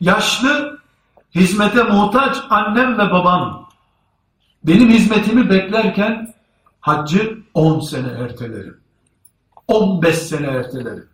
[0.01, 0.79] Yaşlı,
[1.35, 3.67] hizmete muhtaç annem ve babam
[4.64, 6.34] benim hizmetimi beklerken
[6.80, 8.80] haccı 10 sene ertelerim.
[9.68, 11.08] 15 sene ertelerim.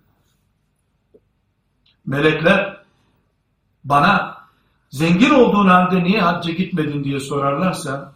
[2.07, 2.77] Melekler
[3.85, 4.37] bana
[4.91, 8.13] zengin olduğun halde niye hacca gitmedin diye sorarlarsa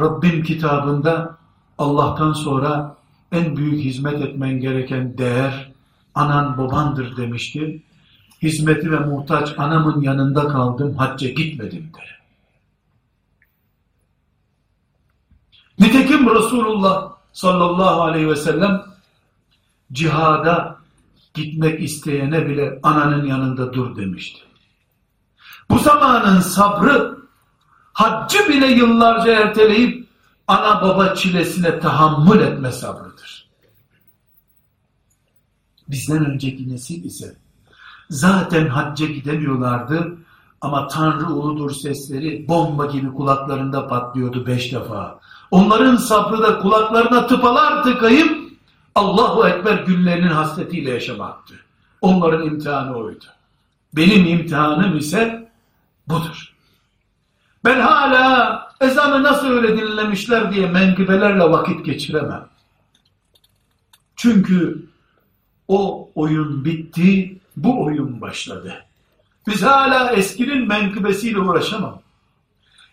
[0.00, 1.38] Rabbim kitabında
[1.78, 2.96] Allah'tan sonra
[3.32, 5.72] en büyük hizmet etmen gereken değer
[6.14, 7.82] anan babandır demişti.
[8.42, 12.17] Hizmeti ve muhtaç anamın yanında kaldım, hacca gitmedim der.
[15.80, 18.82] Nitekim Resulullah sallallahu aleyhi ve sellem
[19.92, 20.78] cihada
[21.34, 24.40] gitmek isteyene bile ananın yanında dur demişti.
[25.70, 27.18] Bu zamanın sabrı
[27.92, 30.08] haccı bile yıllarca erteleyip
[30.46, 33.48] ana baba çilesine tahammül etme sabrıdır.
[35.88, 37.36] Bizden önceki nesil ise
[38.10, 40.18] zaten hacca gidemiyorlardı
[40.60, 45.20] ama Tanrı uludur sesleri bomba gibi kulaklarında patlıyordu beş defa.
[45.50, 48.52] Onların sabrı da kulaklarına tıpalar tıkayıp
[48.94, 51.54] Allahu Ekber günlerinin hasretiyle yaşamaktı.
[52.00, 53.24] Onların imtihanı oydu.
[53.96, 55.50] Benim imtihanım ise
[56.08, 56.54] budur.
[57.64, 62.48] Ben hala ezanı nasıl öyle dinlemişler diye menkıbelerle vakit geçiremem.
[64.16, 64.86] Çünkü
[65.68, 68.84] o oyun bitti, bu oyun başladı.
[69.46, 72.00] Biz hala eskinin menkıbesiyle uğraşamam.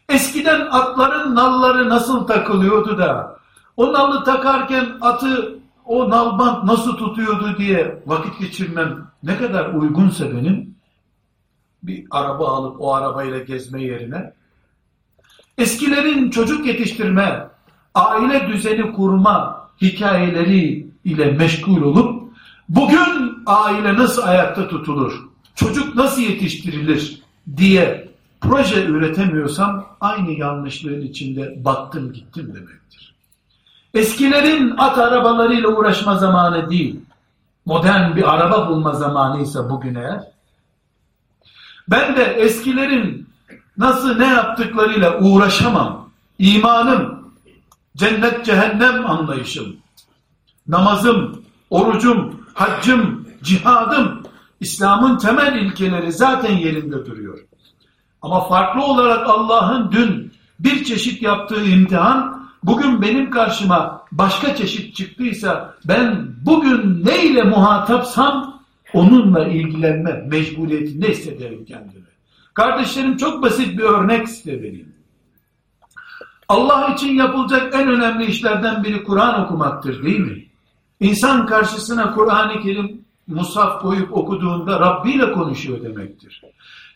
[0.10, 3.40] Eskiden atların nalları nasıl takılıyordu da
[3.78, 10.76] o nalı takarken atı o nalbant nasıl tutuyordu diye vakit geçirmem ne kadar uygunsa benim
[11.84, 14.34] bir araba alıp o arabayla gezme yerine
[15.58, 17.48] eskilerin çocuk yetiştirme,
[17.96, 22.32] aile düzeni kurma hikayeleri ile meşgul olup
[22.70, 25.14] bugün aile nasıl ayakta tutulur,
[25.56, 27.22] çocuk nasıl yetiştirilir
[27.58, 28.10] diye
[28.42, 33.16] proje üretemiyorsam aynı yanlışlığın içinde battım gittim demektir.
[33.94, 37.00] Eskilerin at arabalarıyla uğraşma zamanı değil,
[37.66, 40.24] modern bir araba bulma zamanıysa bugün eğer,
[41.88, 43.30] ben de eskilerin
[43.78, 46.10] nasıl ne yaptıklarıyla uğraşamam.
[46.40, 47.34] İmanım,
[47.98, 49.76] cennet cehennem anlayışım,
[50.68, 54.24] namazım, orucum, haccım, cihadım,
[54.60, 57.40] İslam'ın temel ilkeleri zaten yerinde duruyor.
[58.26, 65.76] Ama farklı olarak Allah'ın dün bir çeşit yaptığı imtihan bugün benim karşıma başka çeşit çıktıysa
[65.88, 68.62] ben bugün neyle muhatapsam
[68.94, 72.06] onunla ilgilenme mecburiyetinde hissederim kendimi.
[72.54, 74.94] Kardeşlerim çok basit bir örnek size vereyim.
[76.50, 80.46] Allah için yapılacak en önemli işlerden biri Kur'an okumaktır değil mi?
[81.00, 86.42] İnsan karşısına Kur'an-ı Kerim musaf koyup okuduğunda Rabbi ile konuşuyor demektir.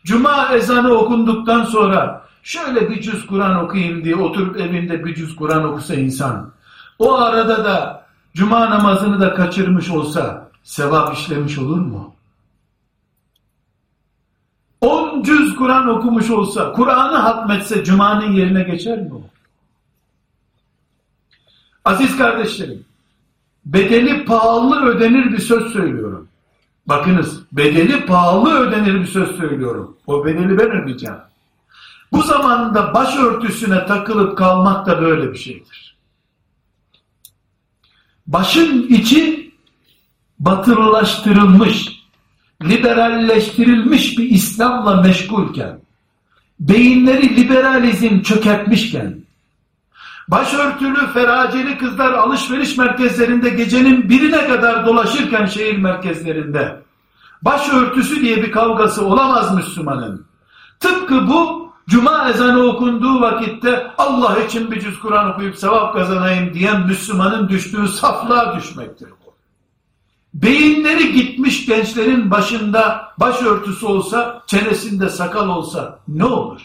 [0.05, 5.63] Cuma ezanı okunduktan sonra şöyle bir cüz Kur'an okuyayım diye oturup evinde bir cüz Kur'an
[5.63, 6.51] okusa insan,
[6.99, 12.15] o arada da cuma namazını da kaçırmış olsa sevap işlemiş olur mu?
[14.81, 19.11] On cüz Kur'an okumuş olsa, Kur'an'ı hatmetse cumanın yerine geçer mi?
[21.85, 22.85] Aziz kardeşlerim,
[23.65, 26.28] bedeli pahalı ödenir bir söz söylüyorum.
[26.89, 29.97] Bakınız bedeli pahalı ödenir bir söz söylüyorum.
[30.07, 31.15] O bedeli ben ödeyeceğim.
[32.11, 35.95] Bu zamanda başörtüsüne takılıp kalmak da böyle bir şeydir.
[38.27, 39.51] Başın içi
[40.39, 42.03] batırılaştırılmış,
[42.63, 45.79] liberalleştirilmiş bir İslam'la meşgulken,
[46.59, 49.15] beyinleri liberalizm çökertmişken,
[50.31, 56.81] başörtülü feraceli kızlar alışveriş merkezlerinde gecenin birine kadar dolaşırken şehir merkezlerinde
[57.41, 60.25] başörtüsü diye bir kavgası olamaz Müslümanın.
[60.79, 66.87] Tıpkı bu cuma ezanı okunduğu vakitte Allah için bir cüz Kur'an okuyup sevap kazanayım diyen
[66.87, 69.09] Müslümanın düştüğü saflığa düşmektir.
[70.33, 76.61] Beyinleri gitmiş gençlerin başında başörtüsü olsa, çenesinde sakal olsa ne olur?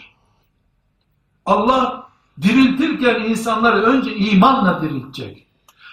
[1.46, 2.03] Allah
[2.42, 5.47] diriltirken insanları önce imanla diriltecek.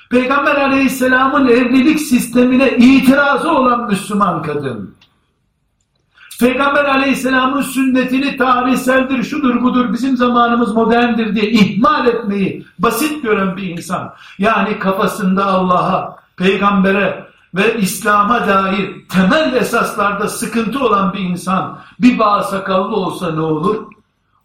[0.10, 4.96] Peygamber aleyhisselamın evlilik sistemine itirazı olan Müslüman kadın,
[6.42, 13.64] Peygamber aleyhisselamın sünnetini tarihseldir, şudur budur, bizim zamanımız moderndir diye ihmal etmeyi basit gören bir
[13.64, 14.14] insan.
[14.40, 22.44] Yani kafasında Allah'a, peygambere ve İslam'a dair temel esaslarda sıkıntı olan bir insan bir bağ
[22.44, 23.92] sakallı olsa ne olur?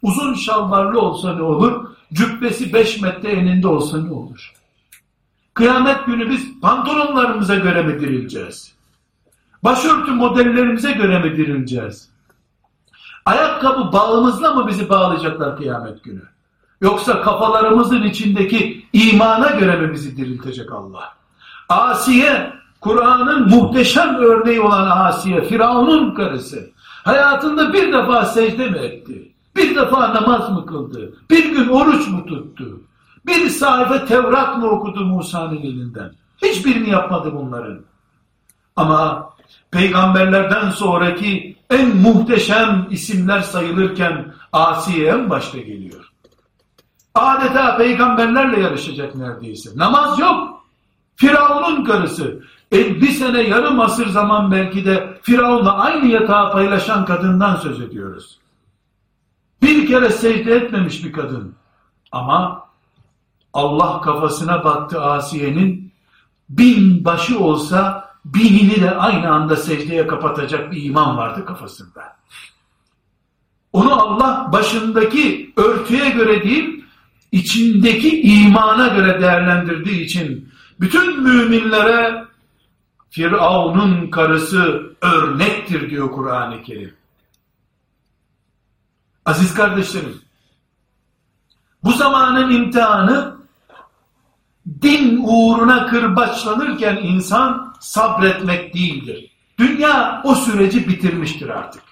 [0.03, 1.87] Uzun şalvarlı olsa ne olur?
[2.13, 4.53] Cübbesi beş metre eninde olsa ne olur?
[5.55, 8.75] Kıyamet günü biz pantolonlarımıza göre mi dirileceğiz?
[9.65, 12.09] Başörtü modellerimize göre mi dirileceğiz?
[13.25, 16.23] Ayakkabı bağımızla mı bizi bağlayacaklar kıyamet günü?
[16.81, 21.15] Yoksa kafalarımızın içindeki imana göre mi bizi diriltecek Allah?
[21.69, 26.71] Asiye, Kur'an'ın muhteşem örneği olan Asiye, Firavun'un karısı.
[27.05, 29.33] Hayatında bir defa secde mi etti?
[29.57, 31.14] Bir defa namaz mı kıldı?
[31.31, 32.81] Bir gün oruç mu tuttu?
[33.27, 36.12] Bir sayfa Tevrat mı okudu Musa'nın elinden?
[36.42, 37.81] Hiçbirini yapmadı bunların.
[38.77, 39.31] Ama
[39.71, 46.12] peygamberlerden sonraki en muhteşem isimler sayılırken Asiye en başta geliyor.
[47.14, 49.71] Adeta peygamberlerle yarışacak neredeyse.
[49.77, 50.64] Namaz yok.
[51.16, 52.42] Firavun'un karısı.
[52.73, 58.38] E, bir sene yarım asır zaman belki de Firavun'la aynı yatağı paylaşan kadından söz ediyoruz.
[59.62, 61.55] Bir kere secde etmemiş bir kadın.
[62.12, 62.66] Ama
[63.53, 65.92] Allah kafasına baktı Asiye'nin
[66.49, 72.16] bin başı olsa binini de aynı anda secdeye kapatacak bir iman vardı kafasında.
[73.73, 76.85] Onu Allah başındaki örtüye göre değil,
[77.33, 82.25] içindeki imana göre değerlendirdiği için bütün müminlere
[83.11, 86.95] Firavun'un karısı örnektir diyor Kur'an-ı Kerim.
[89.27, 90.21] Aziz kardeşlerim,
[91.85, 93.37] bu zamanın imtihanı
[94.83, 99.33] din uğruna kırbaçlanırken insan sabretmek değildir.
[99.59, 101.83] Dünya o süreci bitirmiştir artık.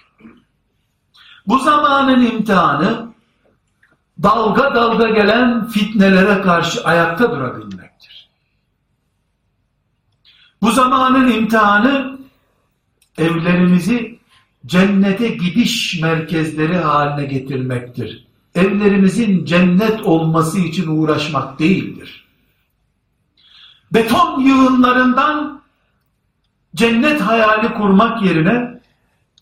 [1.47, 3.07] Bu zamanın imtihanı
[4.23, 8.29] dalga dalga gelen fitnelere karşı ayakta durabilmektir.
[10.61, 12.19] Bu zamanın imtihanı
[13.17, 14.14] evlerimizi
[14.65, 18.25] cennete gidiş merkezleri haline getirmektir.
[18.55, 22.25] Evlerimizin cennet olması için uğraşmak değildir.
[23.93, 25.61] Beton yığınlarından
[26.75, 28.81] cennet hayali kurmak yerine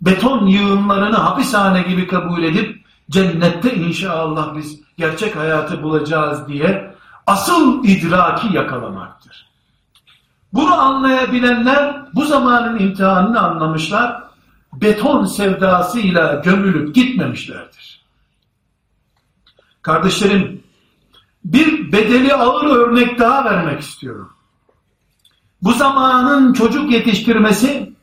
[0.02, 6.96] beton yığınlarını hapishane gibi kabul edip cennette inşallah biz gerçek hayatı bulacağız diye
[7.28, 9.50] asıl idraki yakalamaktır.
[10.54, 14.23] Bunu anlayabilenler bu zamanın imtihanını anlamışlar,
[14.84, 18.04] beton sevdasıyla gömülüp gitmemişlerdir.
[19.82, 20.64] Kardeşlerim,
[21.46, 24.34] bir bedeli ağır örnek daha vermek istiyorum.
[25.62, 27.94] Bu zamanın çocuk yetiştirmesi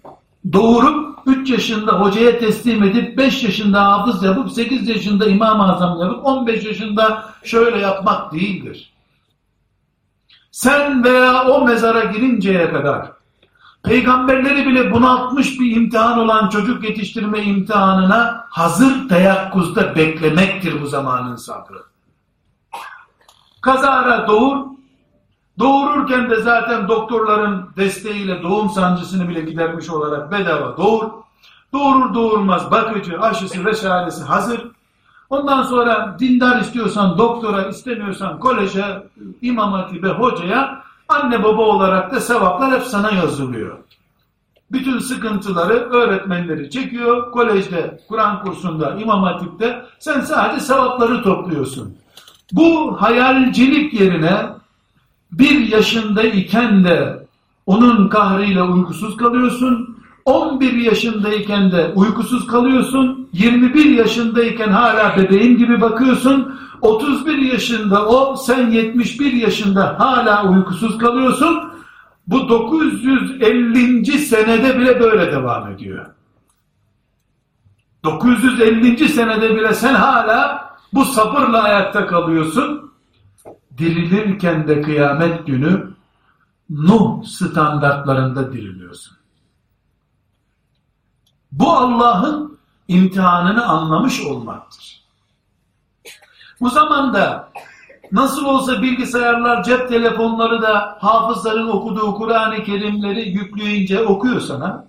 [0.52, 6.26] doğurup 3 yaşında hocaya teslim edip 5 yaşında hafız yapıp 8 yaşında imam azam yapıp
[6.26, 8.92] 15 yaşında şöyle yapmak değildir.
[10.50, 13.19] Sen veya o mezara girinceye kadar
[13.82, 21.82] peygamberleri bile bunaltmış bir imtihan olan çocuk yetiştirme imtihanına hazır teyakkuzda beklemektir bu zamanın sabrı.
[23.60, 24.70] Kazara doğur,
[25.60, 31.10] Doğururken de zaten doktorların desteğiyle doğum sancısını bile gidermiş olarak bedava doğur.
[31.72, 34.60] Doğurur doğurmaz bakıcı, aşısı vesairesi hazır.
[35.30, 39.02] Ondan sonra dindar istiyorsan doktora, istemiyorsan koleje,
[39.42, 43.78] imam hatibe, hocaya, anne baba olarak da sevaplar hep sana yazılıyor.
[44.72, 47.32] Bütün sıkıntıları öğretmenleri çekiyor.
[47.32, 51.96] Kolejde, Kur'an kursunda, imam hatipte sen sadece sevapları topluyorsun.
[52.52, 54.46] Bu hayalcilik yerine
[55.32, 57.26] bir yaşındayken de
[57.66, 59.99] onun kahrıyla uykusuz kalıyorsun.
[60.24, 63.28] 11 yaşındayken de uykusuz kalıyorsun.
[63.32, 66.60] 21 yaşındayken hala bebeğin gibi bakıyorsun.
[66.80, 71.70] 31 yaşında o, sen 71 yaşında hala uykusuz kalıyorsun.
[72.26, 74.18] Bu 950.
[74.18, 76.06] senede bile böyle devam ediyor.
[78.04, 79.08] 950.
[79.08, 82.92] senede bile sen hala bu sabırla ayakta kalıyorsun
[83.78, 85.90] dirilirken de kıyamet günü
[86.70, 89.19] Nuh standartlarında diriliyorsun.
[91.52, 95.00] Bu Allah'ın imtihanını anlamış olmaktır.
[96.60, 97.48] Bu zamanda
[98.12, 104.86] nasıl olsa bilgisayarlar, cep telefonları da hafızların okuduğu Kur'an-ı Kerimleri yükleyince okuyor sana.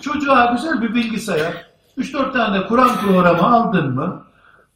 [0.00, 1.66] Çocuğa güzel bir bilgisayar,
[1.98, 4.22] 3-4 tane Kur'an programı aldın mı,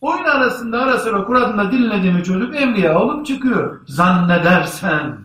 [0.01, 3.81] Oyun arasında ara sıra Kur'an'da dinlediğimi çocuk evliya olup çıkıyor.
[3.87, 5.19] Zannedersen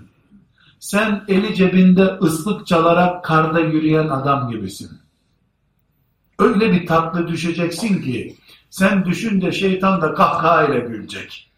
[0.79, 5.01] sen eli cebinde ıslık çalarak karda yürüyen adam gibisin.
[6.41, 8.37] Öyle bir tatlı düşeceksin ki
[8.69, 11.51] sen düşün de şeytan da kahkahayla gülecek.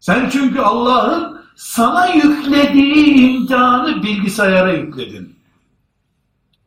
[0.00, 5.36] Sen çünkü Allah'ın sana yüklediği imtihanı bilgisayara yükledin.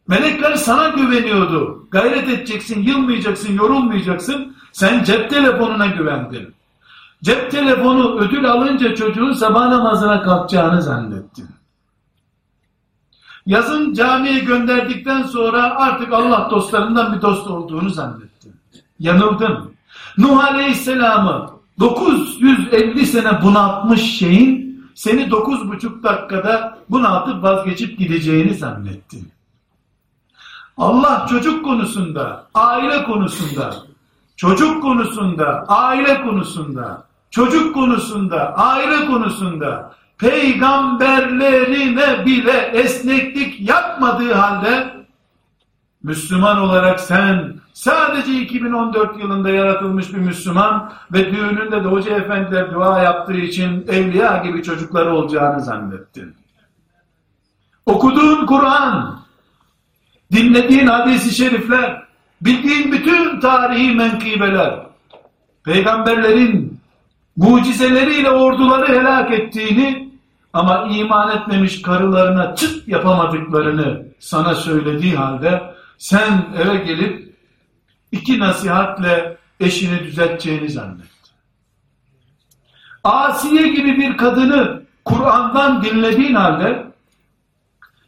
[0.07, 1.87] Melekler sana güveniyordu.
[1.91, 4.55] Gayret edeceksin, yılmayacaksın, yorulmayacaksın.
[4.71, 6.53] Sen cep telefonuna güvendin.
[7.23, 11.49] Cep telefonu ödül alınca çocuğun sabah namazına kalkacağını zannettin.
[13.45, 18.55] Yazın camiye gönderdikten sonra artık Allah dostlarından bir dost olduğunu zannettin.
[18.99, 19.75] Yanıldın.
[20.17, 24.65] Nuh Aleyhisselam'ı 950 sene bunaltmış şeyin
[24.95, 29.31] seni 9,5 dakikada bunaltıp vazgeçip gideceğini zannettin.
[30.77, 33.75] Allah çocuk konusunda, aile konusunda,
[34.35, 44.95] çocuk konusunda, aile konusunda, çocuk konusunda, aile konusunda peygamberlerine bile esneklik yapmadığı halde
[46.03, 53.03] Müslüman olarak sen sadece 2014 yılında yaratılmış bir Müslüman ve düğününde de hoca efendiler dua
[53.03, 56.35] yaptığı için evliya gibi çocukları olacağını zannettin.
[57.85, 59.19] Okuduğun Kur'an,
[60.31, 62.03] dinlediğin hadisi şerifler,
[62.41, 64.79] bildiğin bütün tarihi menkıbeler,
[65.63, 66.79] peygamberlerin
[67.37, 70.04] mucizeleriyle orduları helak ettiğini
[70.55, 75.63] ama iman etmemiş karılarına çıt yapamadıklarını sana söylediği halde
[75.97, 77.35] sen eve gelip
[78.11, 81.05] iki nasihatle eşini düzelteceğini zannet.
[83.03, 86.85] Asiye gibi bir kadını Kur'an'dan dinlediğin halde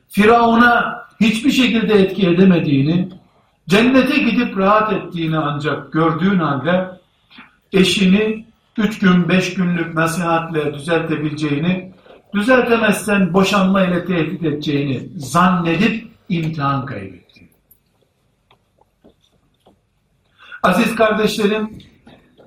[0.09, 3.09] Firavun'a hiçbir şekilde etki edemediğini,
[3.69, 6.91] cennete gidip rahat ettiğini ancak gördüğün halde
[7.73, 8.45] eşini
[8.77, 11.96] üç gün, beş günlük nasihatle düzeltebileceğini,
[12.38, 17.49] düzeltemezsen boşanma ile tehdit edeceğini zannedip imtihan kaybetti.
[20.63, 21.79] Aziz kardeşlerim,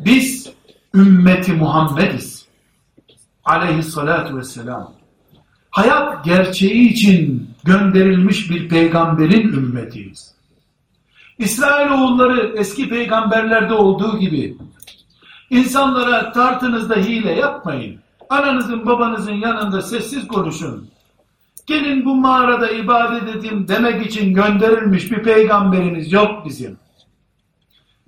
[0.01, 0.53] biz
[0.95, 2.47] ümmeti Muhammediz.
[3.45, 4.95] Aleyhissalatu vesselam.
[5.71, 10.35] Hayat gerçeği için gönderilmiş bir peygamberin ümmetiyiz.
[11.39, 14.57] İsrailoğulları eski peygamberlerde olduğu gibi
[15.51, 18.01] insanlara tartınızda hile yapmayın.
[18.31, 20.89] Ananızın babanızın yanında sessiz konuşun.
[21.67, 26.77] Gelin bu mağarada ibadet edin demek için gönderilmiş bir peygamberimiz yok bizim.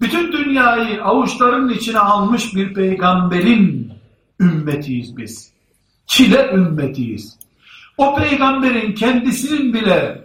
[0.01, 3.93] Bütün dünyayı avuçlarının içine almış bir peygamberin
[4.41, 5.53] ümmetiyiz biz.
[6.07, 7.39] Çile ümmetiyiz.
[7.99, 10.25] O peygamberin kendisinin bile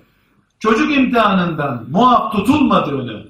[0.60, 3.26] çocuk imtihanından muaf tutulmadığını,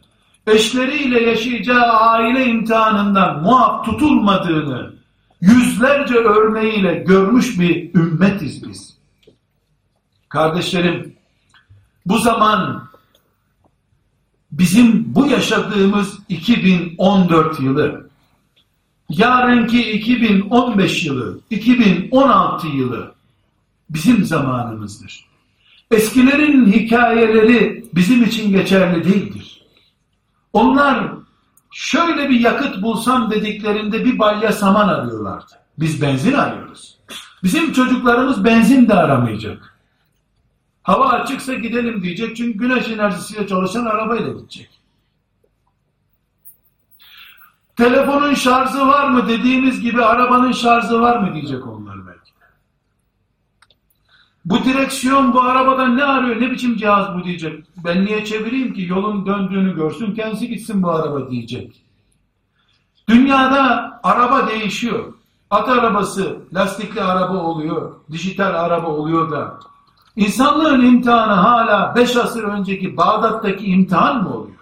[0.47, 4.96] eşleriyle yaşayacağı aile imtihanından muaf tutulmadığını
[5.41, 8.97] yüzlerce örneğiyle görmüş bir ümmetiz biz.
[10.29, 11.15] Kardeşlerim,
[12.05, 12.87] bu zaman
[14.51, 18.09] bizim bu yaşadığımız 2014 yılı,
[19.09, 23.15] yarınki 2015 yılı, 2016 yılı
[23.89, 25.27] bizim zamanımızdır.
[25.91, 29.61] Eskilerin hikayeleri bizim için geçerli değildir.
[30.53, 31.16] Onlar
[31.71, 35.53] şöyle bir yakıt bulsam dediklerinde bir balya saman arıyorlardı.
[35.79, 36.97] Biz benzin arıyoruz.
[37.43, 39.77] Bizim çocuklarımız benzin de aramayacak.
[40.83, 44.69] Hava açıksa gidelim diyecek çünkü güneş enerjisiyle çalışan arabayla gidecek.
[47.75, 51.76] Telefonun şarjı var mı dediğimiz gibi arabanın şarjı var mı diyecek belki.
[54.47, 57.65] Bu direksiyon bu arabada ne arıyor ne biçim cihaz bu diyecek.
[57.77, 61.83] Ben niye çevireyim ki yolun döndüğünü görsün kendisi gitsin bu araba diyecek.
[63.09, 65.13] Dünyada araba değişiyor.
[65.49, 69.59] At arabası lastikli araba oluyor, dijital araba oluyor da
[70.17, 74.57] İnsanlığın imtihanı hala beş asır önceki Bağdat'taki imtihan mı oluyor?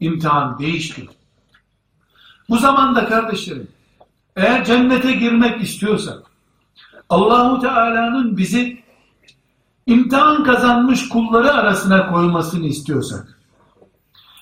[0.00, 1.08] İmtihan değişti.
[2.48, 3.68] Bu zamanda kardeşlerim,
[4.36, 6.22] eğer cennete girmek istiyorsak,
[7.08, 8.82] Allahu Teala'nın bizi
[9.86, 13.40] imtihan kazanmış kulları arasına koymasını istiyorsak,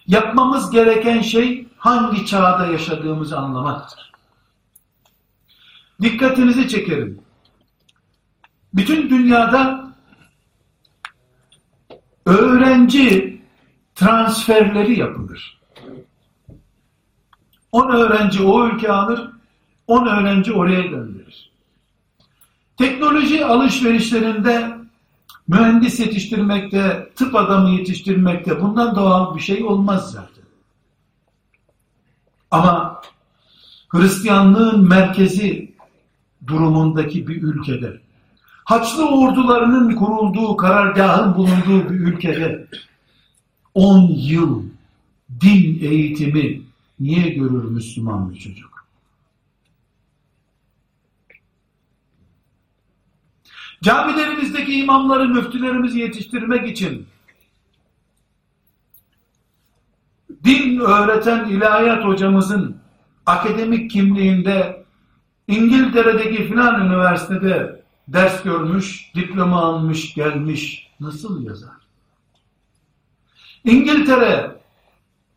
[0.06, 4.12] yapmamız gereken şey hangi çağda yaşadığımızı anlamaktır.
[6.02, 7.20] Dikkatinizi çekerim.
[8.74, 9.92] Bütün dünyada
[12.26, 13.40] öğrenci
[13.94, 15.60] transferleri yapılır.
[17.72, 19.30] 10 öğrenci o ülke alır,
[19.86, 21.55] 10 öğrenci oraya gönderir.
[22.76, 24.76] Teknoloji alışverişlerinde
[25.48, 30.44] mühendis yetiştirmekte, tıp adamı yetiştirmekte bundan doğal bir şey olmaz zaten.
[32.50, 33.02] Ama
[33.88, 35.74] Hristiyanlığın merkezi
[36.46, 38.00] durumundaki bir ülkede
[38.66, 42.66] Haçlı ordularının kurulduğu, karargahın bulunduğu bir ülkede
[43.74, 44.62] 10 yıl
[45.40, 46.62] din eğitimi
[47.00, 48.75] niye görür Müslüman bir çocuk?
[53.82, 57.06] Camilerimizdeki imamları, müftülerimizi yetiştirmek için
[60.44, 62.76] din öğreten ilahiyat hocamızın
[63.26, 64.84] akademik kimliğinde
[65.48, 70.86] İngiltere'deki filan üniversitede ders görmüş, diploma almış, gelmiş.
[71.00, 71.76] Nasıl yazar?
[73.64, 74.56] İngiltere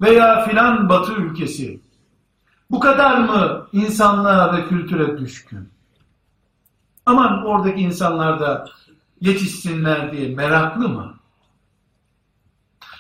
[0.02, 1.80] veya filan batı ülkesi
[2.72, 5.70] bu kadar mı insanlığa ve kültüre düşkün?
[7.10, 8.66] Aman oradaki insanlar da
[9.22, 11.14] yetişsinler diye meraklı mı?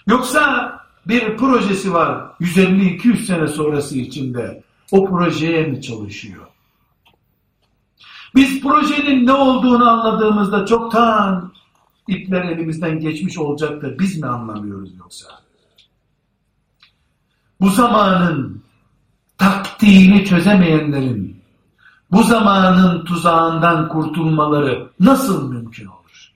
[0.07, 0.74] Yoksa
[1.05, 6.47] bir projesi var 150-200 sene sonrası içinde o projeye mi çalışıyor?
[8.36, 11.53] Biz projenin ne olduğunu anladığımızda çoktan
[12.07, 15.28] ipler elimizden geçmiş olacak da biz mi anlamıyoruz yoksa?
[17.62, 18.64] Bu zamanın
[19.38, 21.39] taktiğini çözemeyenlerin
[22.12, 26.34] bu zamanın tuzağından kurtulmaları nasıl mümkün olur?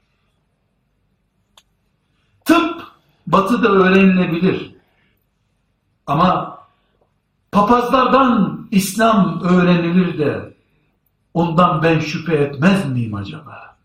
[2.46, 2.84] Tıp
[3.28, 4.76] batıda öğrenilebilir.
[6.08, 6.60] Ama
[7.52, 10.54] papazlardan İslam öğrenilir de
[11.34, 13.76] ondan ben şüphe etmez miyim acaba?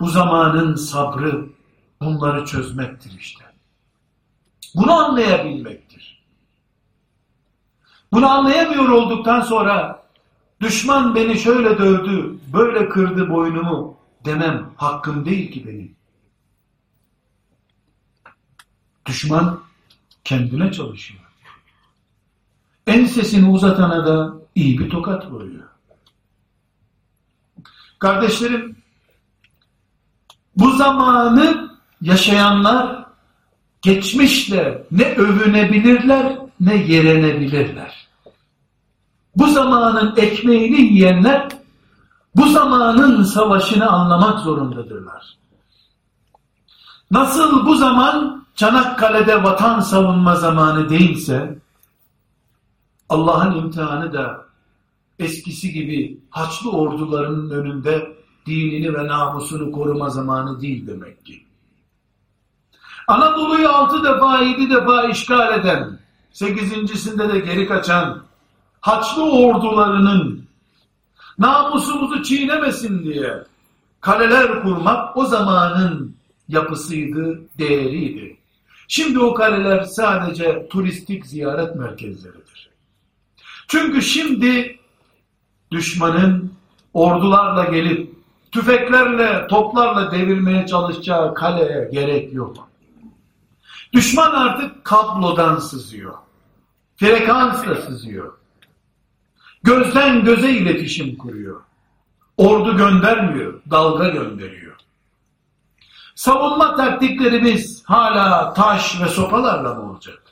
[0.00, 1.48] Bu zamanın sabrı
[2.00, 3.44] bunları çözmektir işte.
[4.74, 5.85] Bunu anlayabilmektir.
[8.12, 10.02] Bunu anlayamıyor olduktan sonra
[10.60, 15.96] düşman beni şöyle dövdü, böyle kırdı boynumu demem hakkım değil ki benim.
[19.06, 19.60] Düşman
[20.24, 21.20] kendine çalışıyor.
[22.86, 25.64] En sesini uzatana da iyi bir tokat vuruyor.
[27.98, 28.76] Kardeşlerim,
[30.56, 33.05] bu zamanı yaşayanlar
[33.86, 38.08] geçmişle ne övünebilirler ne yerenebilirler.
[39.36, 41.48] Bu zamanın ekmeğini yiyenler
[42.36, 45.36] bu zamanın savaşını anlamak zorundadırlar.
[47.10, 51.58] Nasıl bu zaman Çanakkale'de vatan savunma zamanı değilse,
[53.08, 54.46] Allah'ın imtihanı da
[55.18, 58.16] eskisi gibi haçlı ordularının önünde
[58.46, 61.45] dinini ve namusunu koruma zamanı değil demek ki.
[63.06, 65.98] Anadolu'yu altı defa, yedi defa işgal eden,
[66.32, 68.26] sekizincisinde de geri kaçan
[68.80, 70.44] Haçlı ordularının
[71.38, 73.44] namusumuzu çiğnemesin diye
[74.00, 76.16] kaleler kurmak o zamanın
[76.48, 78.36] yapısıydı, değeriydi.
[78.88, 82.70] Şimdi o kaleler sadece turistik ziyaret merkezleridir.
[83.68, 84.78] Çünkü şimdi
[85.70, 86.52] düşmanın
[86.94, 88.14] ordularla gelip
[88.52, 92.65] tüfeklerle, toplarla devirmeye çalışacağı kaleye gerek yok.
[93.92, 96.14] Düşman artık kablodan sızıyor.
[96.96, 98.32] Frekansla sızıyor.
[99.62, 101.60] Gözden göze iletişim kuruyor.
[102.36, 104.76] Ordu göndermiyor, dalga gönderiyor.
[106.14, 110.22] Savunma taktiklerimiz hala taş ve sopalarla mı olacak?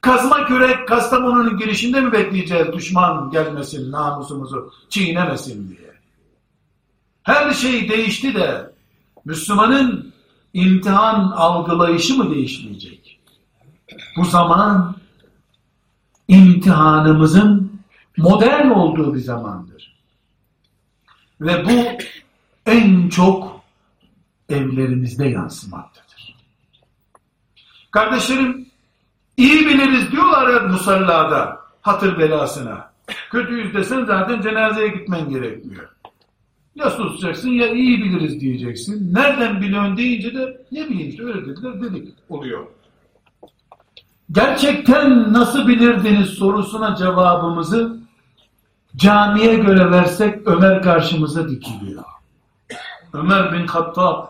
[0.00, 5.92] Kazma kürek Kastamonu'nun girişinde mi bekleyeceğiz düşman gelmesin, namusumuzu çiğnemesin diye?
[7.22, 8.72] Her şey değişti de
[9.24, 10.11] Müslümanın
[10.54, 13.20] imtihan algılayışı mı değişmeyecek?
[14.16, 14.96] Bu zaman
[16.28, 17.80] imtihanımızın
[18.16, 19.96] modern olduğu bir zamandır.
[21.40, 21.98] Ve bu
[22.66, 23.60] en çok
[24.48, 26.36] evlerimizde yansımaktadır.
[27.90, 28.66] Kardeşlerim
[29.36, 32.92] iyi biliriz diyorlar ya musallada hatır belasına.
[33.30, 35.88] Kötüyüz desen zaten cenazeye gitmen gerekmiyor.
[36.76, 39.14] Ya susacaksın ya iyi biliriz diyeceksin.
[39.14, 42.66] Nereden biliyorsun deyince de ne bileyim işte öyle dediler dedik oluyor.
[44.32, 47.98] Gerçekten nasıl bilirdiniz sorusuna cevabımızı
[48.96, 52.04] camiye göre versek Ömer karşımıza dikiliyor.
[53.12, 54.26] Ömer bin Hattab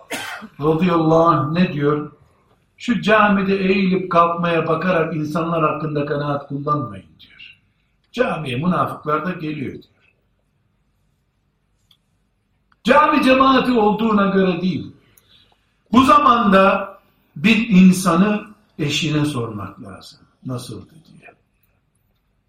[0.61, 2.13] radıyallahu anh ne diyor?
[2.77, 7.59] Şu camide eğilip kalkmaya bakarak insanlar hakkında kanaat kullanmayın diyor.
[8.13, 9.85] Camiye münafıklar da geliyor diyor.
[12.85, 14.93] Cami cemaati olduğuna göre değil.
[15.93, 16.93] Bu zamanda
[17.37, 18.45] bir insanı
[18.79, 20.19] eşine sormak lazım.
[20.47, 21.33] Nasıldı diye.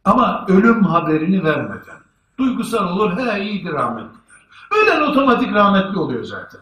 [0.06, 1.98] Ama ölüm haberini vermeden.
[2.38, 4.24] Duygusal olur, he iyidir rahmetlidir.
[4.72, 6.62] Ölen otomatik rahmetli oluyor zaten.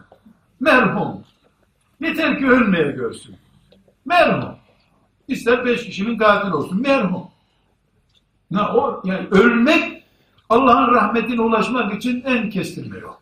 [0.60, 1.24] Merhum.
[2.00, 3.36] Yeter ki ölmeye görsün.
[4.04, 4.54] Merhum.
[5.28, 6.82] İster beş kişinin katil olsun.
[6.82, 7.26] Merhum.
[8.50, 10.04] Ya o, yani ölmek
[10.48, 13.12] Allah'ın rahmetine ulaşmak için en kestirme yol.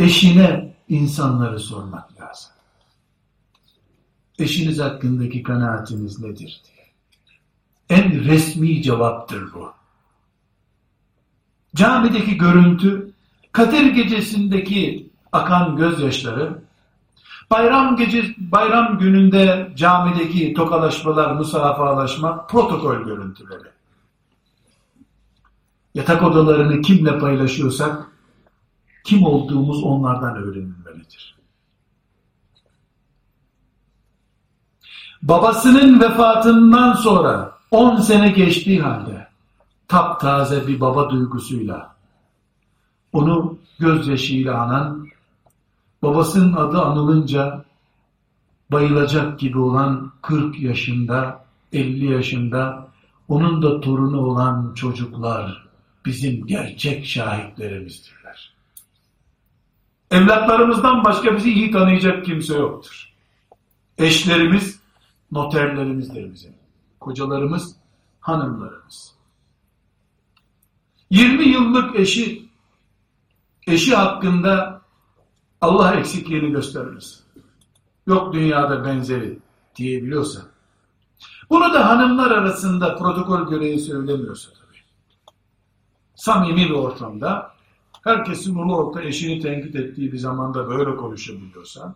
[0.00, 2.50] Eşine insanları sormak lazım.
[4.38, 6.86] Eşiniz hakkındaki kanaatiniz nedir diye.
[7.90, 9.72] En resmi cevaptır bu.
[11.74, 13.10] Camideki görüntü,
[13.52, 16.62] Kadir gecesindeki akan gözyaşları,
[17.50, 23.68] bayram gece bayram gününde camideki tokalaşmalar, musafahalaşma protokol görüntüleri.
[25.94, 28.10] Yatak odalarını kimle paylaşıyorsak
[29.04, 31.36] kim olduğumuz onlardan öğrenilmelidir.
[35.22, 39.28] Babasının vefatından sonra 10 sene geçtiği halde
[39.88, 41.94] taptaze bir baba duygusuyla
[43.12, 45.08] onu gözyaşıyla anan
[46.02, 47.64] babasının adı anılınca
[48.72, 52.88] bayılacak gibi olan 40 yaşında 50 yaşında
[53.28, 55.68] onun da torunu olan çocuklar
[56.04, 58.49] bizim gerçek şahitlerimizdirler.
[60.10, 63.12] Evlatlarımızdan başka bizi iyi tanıyacak kimse yoktur.
[63.98, 64.80] Eşlerimiz,
[65.32, 66.54] noterlerimizdir bizim.
[67.00, 67.76] Kocalarımız,
[68.20, 69.14] hanımlarımız.
[71.10, 72.48] 20 yıllık eşi,
[73.66, 74.80] eşi hakkında
[75.60, 77.24] Allah eksikliğini gösteririz.
[78.06, 79.38] Yok dünyada benzeri
[79.76, 80.40] diyebiliyorsa.
[81.50, 84.78] Bunu da hanımlar arasında protokol gereği söylemiyorsa tabii.
[86.14, 87.54] Samimi bir ortamda
[88.04, 91.94] herkesin ulu orta eşini tenkit ettiği bir zamanda böyle konuşabiliyorsa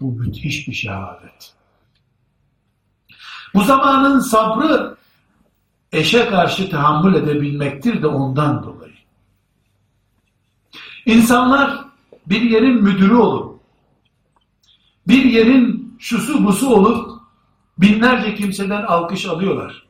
[0.00, 1.54] bu müthiş bir şehadet.
[3.54, 4.96] Bu zamanın sabrı
[5.92, 8.92] eşe karşı tahammül edebilmektir de ondan dolayı.
[11.06, 11.84] İnsanlar
[12.26, 13.60] bir yerin müdürü olup,
[15.08, 17.20] bir yerin şusu busu olup,
[17.78, 19.86] binlerce kimseden alkış alıyorlar.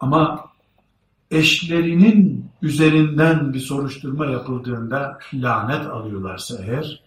[0.00, 0.50] Ama
[1.30, 7.00] eşlerinin üzerinden bir soruşturma yapıldığında lanet alıyorlarsa eğer,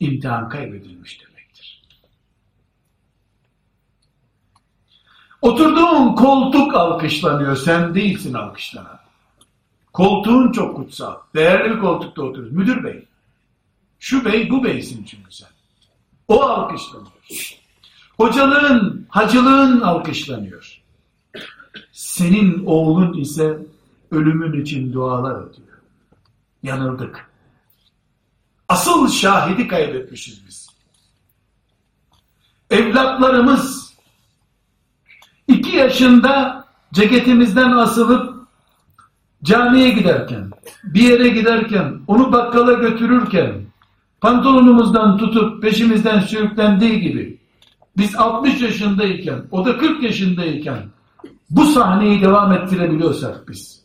[0.00, 1.82] imtihan kaybedilmiş demektir.
[5.42, 8.98] Oturduğun koltuk alkışlanıyor, sen değilsin alkışlanan.
[9.92, 11.14] Koltuğun çok kutsal.
[11.34, 12.58] Değerli bir koltukta oturuyorsun.
[12.58, 13.04] Müdür bey.
[13.98, 15.48] Şu bey bu beysin çünkü sen.
[16.28, 17.12] O alkışlanıyor.
[18.16, 20.82] Hocalığın, hacılığın alkışlanıyor.
[21.92, 23.58] Senin oğlun ise
[24.12, 25.78] ölümün için dualar ediyor.
[26.62, 27.30] Yanıldık.
[28.68, 30.68] Asıl şahidi kaybetmişiz biz.
[32.70, 33.94] Evlatlarımız
[35.48, 38.46] iki yaşında ceketimizden asılıp
[39.42, 40.50] camiye giderken,
[40.84, 43.54] bir yere giderken, onu bakkala götürürken,
[44.20, 47.38] pantolonumuzdan tutup peşimizden sürüklendiği gibi,
[47.96, 50.78] biz 60 yaşındayken, o da 40 yaşındayken,
[51.50, 53.81] bu sahneyi devam ettirebiliyorsak biz,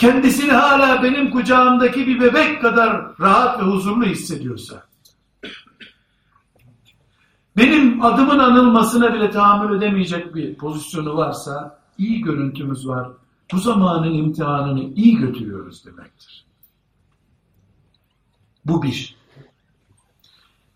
[0.00, 4.84] kendisini hala benim kucağımdaki bir bebek kadar rahat ve huzurlu hissediyorsa,
[7.56, 13.10] benim adımın anılmasına bile tahammül edemeyecek bir pozisyonu varsa, iyi görüntümüz var,
[13.52, 16.44] bu zamanın imtihanını iyi götürüyoruz demektir.
[18.64, 19.16] Bu bir.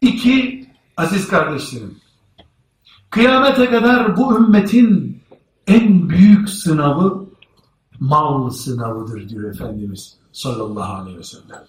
[0.01, 0.67] İki,
[0.97, 1.99] aziz kardeşlerim,
[3.11, 5.23] kıyamete kadar bu ümmetin
[5.67, 7.24] en büyük sınavı
[8.01, 11.65] mal sınavıdır diyor Efendimiz sallallahu aleyhi ve sellem.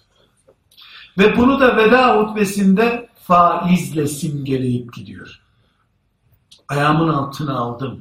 [1.18, 5.42] Ve bunu da veda hutbesinde faizle simgeleyip gidiyor.
[6.68, 8.00] Ayağımın altına aldım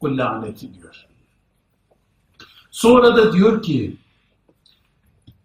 [0.00, 1.06] o laneti diyor.
[2.70, 3.96] Sonra da diyor ki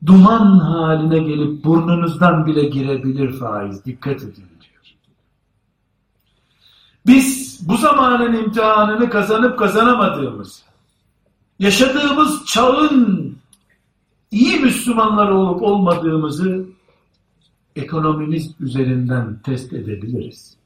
[0.05, 3.85] duman haline gelip burnunuzdan bile girebilir faiz.
[3.85, 4.95] Dikkat edin diyor.
[7.05, 10.63] Biz bu zamanın imtihanını kazanıp kazanamadığımız,
[11.59, 13.37] yaşadığımız çağın
[14.31, 16.65] iyi Müslümanlar olup olmadığımızı
[17.75, 20.57] ekonomimiz üzerinden test edebiliriz.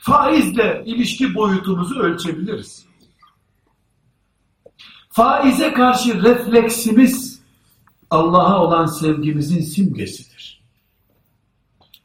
[0.00, 2.86] Faizle ilişki boyutumuzu ölçebiliriz.
[5.10, 7.40] Faize karşı refleksimiz
[8.10, 10.62] Allah'a olan sevgimizin simgesidir.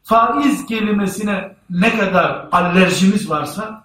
[0.02, 3.83] Faiz kelimesine ne kadar alerjimiz varsa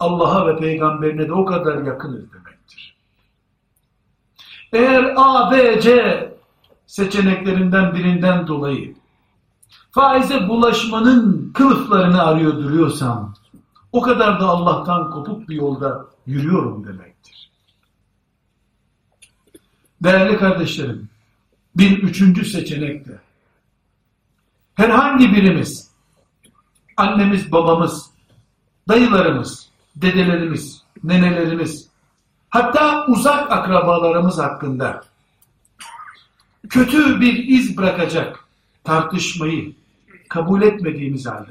[0.00, 2.96] Allah'a ve peygamberine de o kadar yakınız demektir.
[4.72, 6.36] Eğer A, B, C
[6.86, 8.94] seçeneklerinden birinden dolayı
[9.96, 13.34] faize bulaşmanın kılıflarını arıyor duruyorsam
[13.92, 17.50] o kadar da Allah'tan kopuk bir yolda yürüyorum demektir.
[20.02, 21.08] Değerli kardeşlerim,
[21.76, 23.20] bir üçüncü seçenek de
[24.74, 25.90] herhangi birimiz,
[26.96, 28.10] annemiz, babamız,
[28.88, 29.65] dayılarımız,
[29.96, 31.88] dedelerimiz, nenelerimiz,
[32.50, 35.04] hatta uzak akrabalarımız hakkında
[36.68, 38.44] kötü bir iz bırakacak
[38.84, 39.74] tartışmayı
[40.28, 41.50] kabul etmediğimiz halde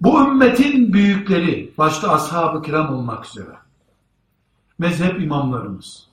[0.00, 3.56] bu ümmetin büyükleri başta ashab-ı kiram olmak üzere
[4.78, 6.06] mezhep imamlarımız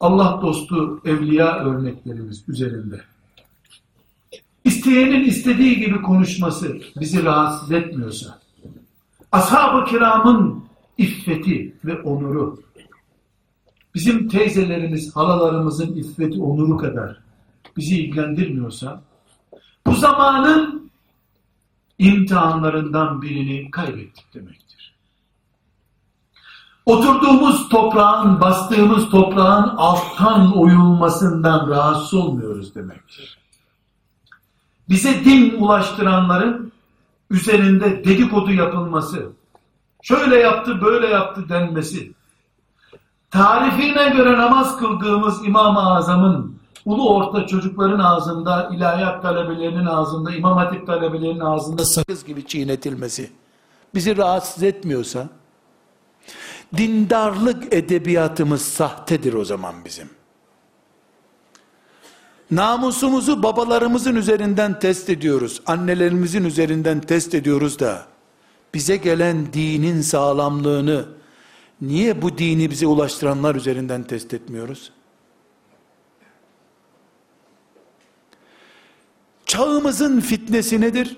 [0.00, 3.00] Allah dostu evliya örneklerimiz üzerinde
[4.64, 8.38] isteyenin istediği gibi konuşması bizi rahatsız etmiyorsa
[9.32, 10.64] ashab-ı kiramın
[10.98, 12.62] iffeti ve onuru
[13.94, 17.20] bizim teyzelerimiz, halalarımızın iffeti, onuru kadar
[17.76, 19.02] bizi ilgilendirmiyorsa
[19.86, 20.90] bu zamanın
[21.98, 24.94] imtihanlarından birini kaybettik demektir.
[26.86, 33.38] Oturduğumuz toprağın, bastığımız toprağın alttan oyulmasından rahatsız olmuyoruz demektir.
[34.88, 36.72] Bize din ulaştıranların
[37.30, 39.32] üzerinde dedikodu yapılması,
[40.02, 42.12] şöyle yaptı, böyle yaptı denmesi,
[43.30, 50.86] tarifine göre namaz kıldığımız İmam-ı Azam'ın ulu orta çocukların ağzında, ilahiyat talebelerinin ağzında, imam hatip
[50.86, 53.30] talebelerinin ağzında sakız gibi çiğnetilmesi
[53.94, 55.28] bizi rahatsız etmiyorsa,
[56.76, 60.19] dindarlık edebiyatımız sahtedir o zaman bizim.
[62.50, 68.06] Namusumuzu babalarımızın üzerinden test ediyoruz, annelerimizin üzerinden test ediyoruz da,
[68.74, 71.08] bize gelen dinin sağlamlığını,
[71.80, 74.92] niye bu dini bize ulaştıranlar üzerinden test etmiyoruz?
[79.46, 81.16] Çağımızın fitnesi nedir?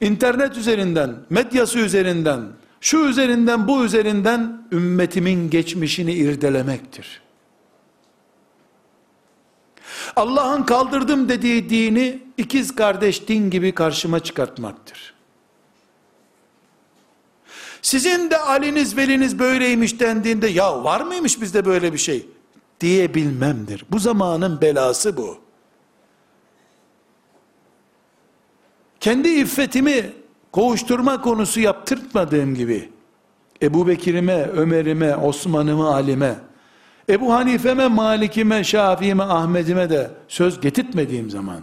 [0.00, 2.42] İnternet üzerinden, medyası üzerinden,
[2.80, 7.24] şu üzerinden, bu üzerinden ümmetimin geçmişini irdelemektir.
[10.16, 15.14] Allah'ın kaldırdım dediği dini ikiz kardeş din gibi karşıma çıkartmaktır.
[17.82, 22.26] Sizin de Ali'niz veliniz böyleymiş dendiğinde ya var mıymış bizde böyle bir şey
[22.80, 23.84] diyebilmemdir.
[23.90, 25.38] Bu zamanın belası bu.
[29.00, 30.12] Kendi iffetimi
[30.52, 32.90] kovuşturma konusu yaptırtmadığım gibi
[33.62, 36.36] Ebu Bekir'ime, Ömer'ime, Osman'ıma, Ali'me
[37.08, 41.60] Ebu Hanife'me, Malik'ime, Şafii'me, Ahmet'ime de söz getirtmediğim zaman,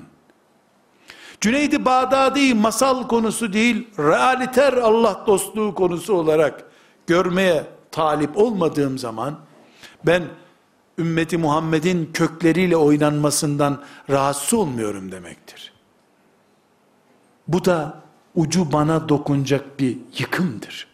[1.41, 6.63] Cüneydi Bağdadi masal konusu değil, realiter Allah dostluğu konusu olarak
[7.07, 9.39] görmeye talip olmadığım zaman,
[10.05, 10.23] ben
[10.97, 15.73] ümmeti Muhammed'in kökleriyle oynanmasından rahatsız olmuyorum demektir.
[17.47, 18.01] Bu da
[18.35, 20.87] ucu bana dokunacak bir yıkımdır.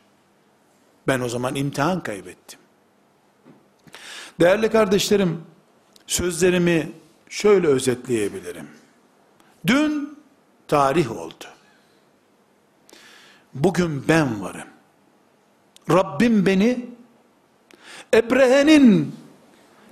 [1.08, 2.60] Ben o zaman imtihan kaybettim.
[4.40, 5.42] Değerli kardeşlerim,
[6.08, 6.92] sözlerimi
[7.30, 8.68] şöyle özetleyebilirim.
[9.68, 10.18] Dün
[10.68, 11.46] tarih oldu.
[13.54, 14.68] Bugün ben varım.
[15.90, 16.86] Rabbim beni
[18.14, 19.16] Ebrehe'nin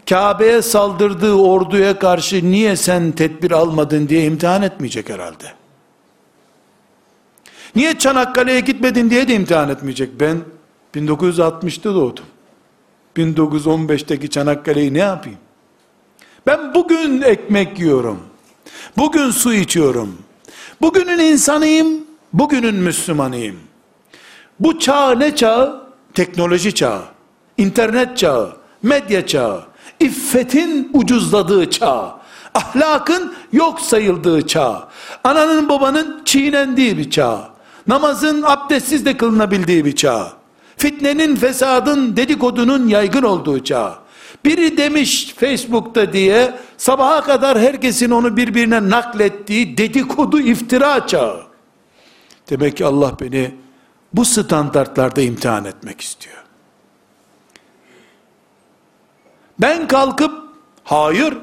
[0.10, 5.54] Kabe'ye saldırdığı orduya karşı niye sen tedbir almadın diye imtihan etmeyecek herhalde.
[7.76, 10.20] Niye Çanakkale'ye gitmedin diye de imtihan etmeyecek.
[10.20, 10.42] Ben
[10.96, 12.26] 1960'ta doğdum.
[13.16, 15.40] 1915'teki Çanakkale'yi ne yapayım?
[16.48, 18.20] Ben bugün ekmek yiyorum.
[18.98, 20.18] Bugün su içiyorum.
[20.82, 21.88] Bugünün insanıyım,
[22.34, 23.60] bugünün Müslümanıyım.
[24.60, 25.86] Bu çağ ne çağı?
[26.14, 27.02] Teknoloji çağı,
[27.58, 29.64] internet çağı, medya çağı,
[30.00, 32.20] iffetin ucuzladığı çağ,
[32.54, 34.88] ahlakın yok sayıldığı çağ,
[35.24, 37.50] ananın babanın çiğnendiği bir çağ,
[37.88, 40.34] namazın abdestsiz de kılınabildiği bir çağ,
[40.78, 44.00] Fitnenin, fesadın, dedikodunun yaygın olduğu çağ.
[44.46, 51.44] Biri demiş Facebook'ta diye sabaha kadar herkesin onu birbirine naklettiği dedikodu iftira çağı.
[52.50, 53.56] Demek ki Allah beni
[54.14, 56.44] bu standartlarda imtihan etmek istiyor.
[59.60, 60.32] Ben kalkıp
[60.84, 61.38] hayır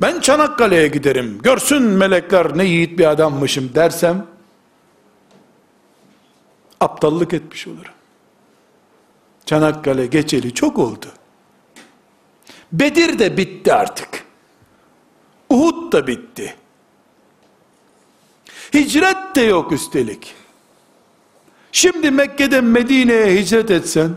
[0.00, 4.26] ben Çanakkale'ye giderim görsün melekler ne yiğit bir adammışım dersem
[6.80, 7.93] aptallık etmiş olurum.
[9.46, 11.06] Çanakkale geçeli çok oldu.
[12.72, 14.24] Bedir de bitti artık.
[15.50, 16.56] Uhud da bitti.
[18.74, 20.34] Hicret de yok üstelik.
[21.72, 24.10] Şimdi Mekke'den Medine'ye hicret etsen,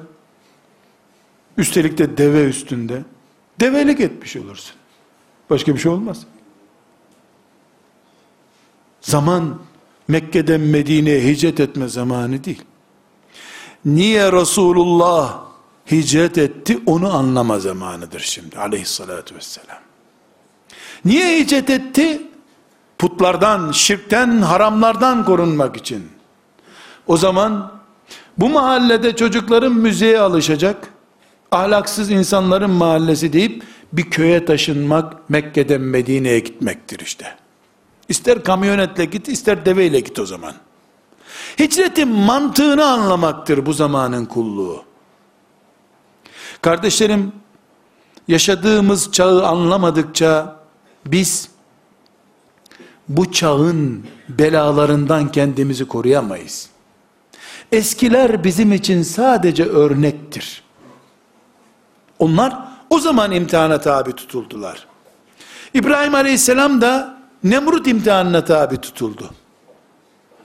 [1.57, 3.03] üstelik de deve üstünde,
[3.59, 4.75] develik etmiş olursun.
[5.49, 6.25] Başka bir şey olmaz.
[9.01, 9.61] Zaman
[10.07, 12.63] Mekke'den Medine'ye hicret etme zamanı değil
[13.85, 15.39] niye Resulullah
[15.91, 19.77] hicret etti onu anlama zamanıdır şimdi aleyhissalatü vesselam.
[21.05, 22.21] Niye hicret etti?
[22.97, 26.09] Putlardan, şirkten, haramlardan korunmak için.
[27.07, 27.71] O zaman
[28.37, 30.93] bu mahallede çocukların müziğe alışacak,
[31.51, 33.63] ahlaksız insanların mahallesi deyip
[33.93, 37.35] bir köye taşınmak Mekke'den Medine'ye gitmektir işte.
[38.09, 40.53] İster kamyonetle git ister deveyle git o zaman.
[41.59, 44.83] Hicretin mantığını anlamaktır bu zamanın kulluğu.
[46.61, 47.31] Kardeşlerim
[48.27, 50.55] yaşadığımız çağı anlamadıkça
[51.05, 51.49] biz
[53.09, 56.69] bu çağın belalarından kendimizi koruyamayız.
[57.71, 60.63] Eskiler bizim için sadece örnektir.
[62.19, 62.57] Onlar
[62.89, 64.87] o zaman imtihana tabi tutuldular.
[65.73, 69.29] İbrahim Aleyhisselam da Nemrut imtihanına tabi tutuldu.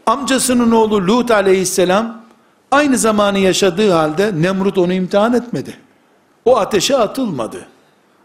[0.06, 2.22] Amcasının oğlu Lut Aleyhisselam
[2.70, 5.76] aynı zamanı yaşadığı halde Nemrut onu imtihan etmedi.
[6.44, 7.68] O ateşe atılmadı.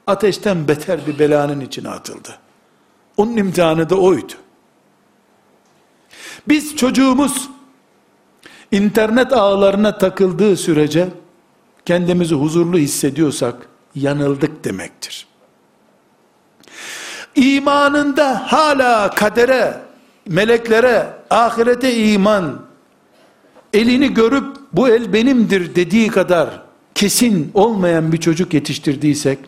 [0.07, 2.39] Ateşten beter bir belanın içine atıldı.
[3.17, 4.33] Onun imtihanı da oydu.
[6.47, 7.49] Biz çocuğumuz
[8.71, 11.09] internet ağlarına takıldığı sürece
[11.85, 13.55] kendimizi huzurlu hissediyorsak
[13.95, 15.27] yanıldık demektir.
[17.35, 19.86] İmanında hala kadere,
[20.27, 22.61] meleklere, ahirete iman,
[23.73, 26.61] elini görüp bu el benimdir dediği kadar
[26.95, 29.39] kesin olmayan bir çocuk yetiştirdiysek,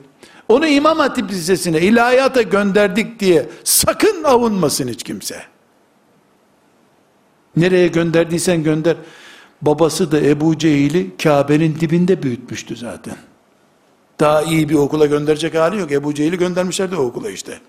[0.50, 5.44] onu İmam Hatip Lisesi'ne, ilahiyata gönderdik diye sakın avunmasın hiç kimse.
[7.56, 8.98] Nereye gönderdiysen gönder.
[9.62, 13.16] Babası da Ebu Cehil'i Kabe'nin dibinde büyütmüştü zaten.
[14.20, 15.92] Daha iyi bir okula gönderecek hali yok.
[15.92, 17.60] Ebu Cehil'i göndermişlerdi o okula işte.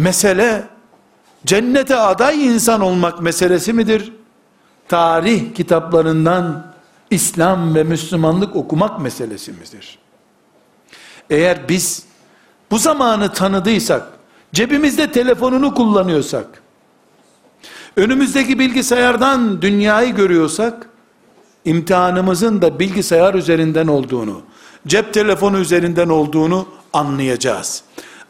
[0.00, 0.64] Mesele
[1.46, 4.12] cennete aday insan olmak meselesi midir?
[4.88, 6.72] Tarih kitaplarından
[7.10, 9.98] İslam ve Müslümanlık okumak meselesimidir.
[11.30, 12.02] Eğer biz
[12.70, 14.02] bu zamanı tanıdıysak,
[14.52, 16.62] cebimizde telefonunu kullanıyorsak,
[17.96, 20.88] önümüzdeki bilgisayardan dünyayı görüyorsak,
[21.64, 24.42] imtihanımızın da bilgisayar üzerinden olduğunu,
[24.86, 27.82] cep telefonu üzerinden olduğunu anlayacağız.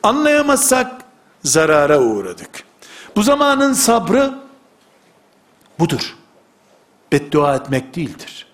[0.02, 0.99] Anlayamazsak
[1.45, 2.64] zarara uğradık.
[3.16, 4.34] Bu zamanın sabrı
[5.78, 6.16] budur.
[7.12, 8.47] Beddua etmek değildir.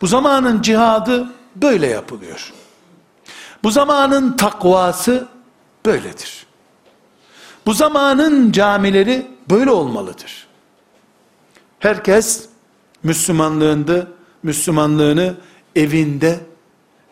[0.00, 2.52] Bu zamanın cihadı böyle yapılıyor.
[3.62, 5.28] Bu zamanın takvası
[5.86, 6.46] böyledir.
[7.66, 10.46] Bu zamanın camileri böyle olmalıdır.
[11.78, 12.48] Herkes
[13.02, 14.06] Müslümanlığında,
[14.42, 15.34] Müslümanlığını
[15.76, 16.40] evinde,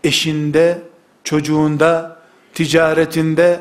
[0.05, 0.83] eşinde,
[1.25, 2.19] çocuğunda,
[2.55, 3.61] ticaretinde,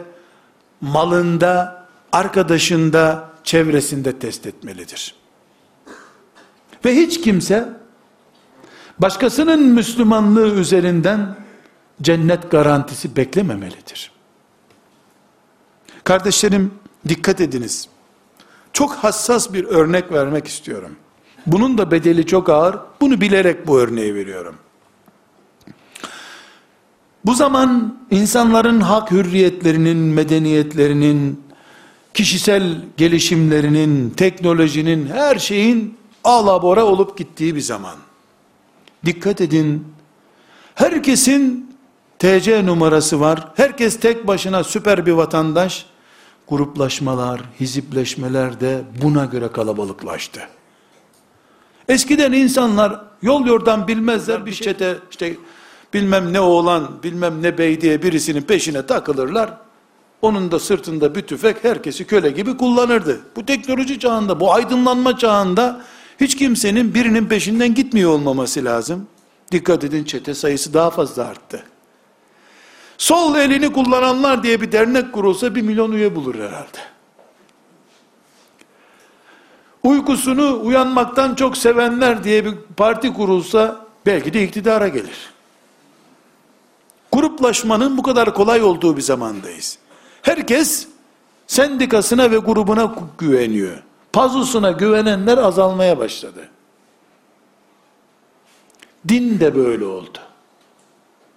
[0.82, 5.16] malında, arkadaşında, çevresinde test etmelidir.
[6.86, 7.70] Ve hiç kimse
[9.00, 11.36] başkasının Müslümanlığı üzerinden
[12.02, 14.12] cennet garantisi beklememelidir.
[16.04, 16.72] Kardeşlerim
[17.08, 17.90] dikkat ediniz.
[18.74, 20.96] Çok hassas bir örnek vermek istiyorum.
[21.46, 22.78] Bunun da bedeli çok ağır.
[23.02, 24.56] Bunu bilerek bu örneği veriyorum.
[27.26, 31.44] Bu zaman insanların hak hürriyetlerinin, medeniyetlerinin,
[32.14, 37.96] kişisel gelişimlerinin, teknolojinin, her şeyin alabora olup gittiği bir zaman.
[39.06, 39.88] Dikkat edin,
[40.76, 41.76] herkesin
[42.20, 45.86] TC numarası var, herkes tek başına süper bir vatandaş,
[46.48, 50.42] gruplaşmalar, hizipleşmeler de buna göre kalabalıklaştı.
[51.88, 55.36] Eskiden insanlar yol yordan bilmezler bir çete işte
[55.94, 59.54] bilmem ne oğlan bilmem ne bey diye birisinin peşine takılırlar.
[60.22, 63.22] Onun da sırtında bir tüfek herkesi köle gibi kullanırdı.
[63.36, 65.82] Bu teknoloji çağında, bu aydınlanma çağında
[66.20, 69.08] hiç kimsenin birinin peşinden gitmiyor olmaması lazım.
[69.52, 71.64] Dikkat edin çete sayısı daha fazla arttı.
[72.98, 76.78] Sol elini kullananlar diye bir dernek kurulsa bir milyon üye bulur herhalde.
[79.84, 85.35] Uykusunu uyanmaktan çok sevenler diye bir parti kurulsa belki de iktidara gelir.
[87.16, 89.78] Gruplaşmanın bu kadar kolay olduğu bir zamandayız.
[90.22, 90.88] Herkes
[91.48, 93.84] sendikasına ve grubuna güveniyor.
[94.14, 96.50] Pazusuna güvenenler azalmaya başladı.
[99.08, 100.18] Din de böyle oldu.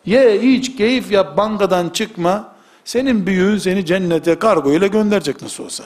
[0.07, 2.53] Ye, iç, keyif yap, bankadan çıkma.
[2.85, 5.85] Senin büyüğün seni cennete kargo ile gönderecek nasıl olsa.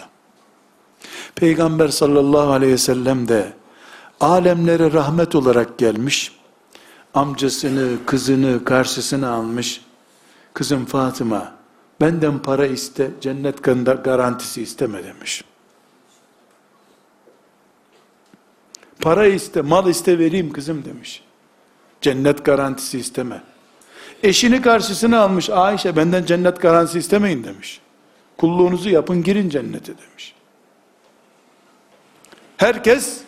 [1.34, 3.53] Peygamber sallallahu aleyhi ve sellem de
[4.20, 6.32] alemlere rahmet olarak gelmiş.
[7.15, 9.81] Amcasını, kızını karşısına almış.
[10.55, 11.53] Kızım Fatıma,
[12.01, 13.63] benden para iste, cennet
[14.05, 15.45] garantisi isteme demiş.
[19.01, 21.23] Para iste, mal iste vereyim kızım demiş.
[22.01, 23.43] Cennet garantisi isteme.
[24.23, 27.81] Eşini karşısına almış Ayşe benden cennet garantisi istemeyin demiş.
[28.39, 30.35] Kulluğunuzu yapın girin cennete demiş.
[32.57, 33.21] Herkes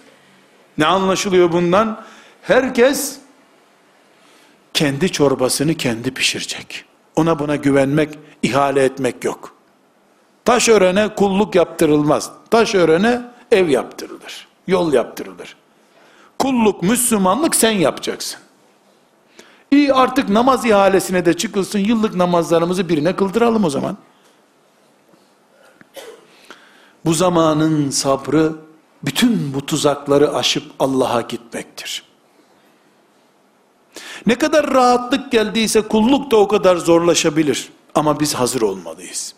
[0.78, 2.04] ne anlaşılıyor bundan?
[2.42, 3.18] Herkes
[4.74, 6.84] kendi çorbasını kendi pişirecek.
[7.16, 9.54] Ona buna güvenmek, ihale etmek yok.
[10.44, 12.30] Taş örene kulluk yaptırılmaz.
[12.50, 14.48] Taş örene ev yaptırılır.
[14.66, 15.56] Yol yaptırılır.
[16.38, 18.40] Kulluk, Müslümanlık sen yapacaksın.
[19.70, 21.78] İyi artık namaz ihalesine de çıkılsın.
[21.78, 23.96] Yıllık namazlarımızı birine kıldıralım o zaman.
[27.04, 28.52] Bu zamanın sabrı
[29.04, 32.13] bütün bu tuzakları aşıp Allah'a gitmektir.
[34.26, 37.68] Ne kadar rahatlık geldiyse kulluk da o kadar zorlaşabilir.
[37.94, 39.34] Ama biz hazır olmalıyız.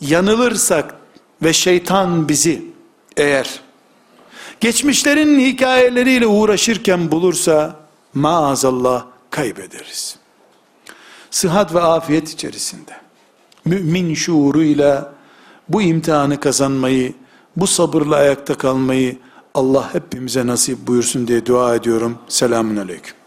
[0.00, 0.94] Yanılırsak
[1.42, 2.62] ve şeytan bizi
[3.16, 3.60] eğer
[4.60, 7.76] geçmişlerin hikayeleriyle uğraşırken bulursa
[8.14, 10.16] maazallah kaybederiz.
[11.30, 12.92] Sıhhat ve afiyet içerisinde
[13.64, 15.12] mümin şuuruyla
[15.68, 17.14] bu imtihanı kazanmayı,
[17.56, 19.18] bu sabırla ayakta kalmayı
[19.54, 22.18] Allah hepimize nasip buyursun diye dua ediyorum.
[22.28, 23.19] Selamun Aleyküm.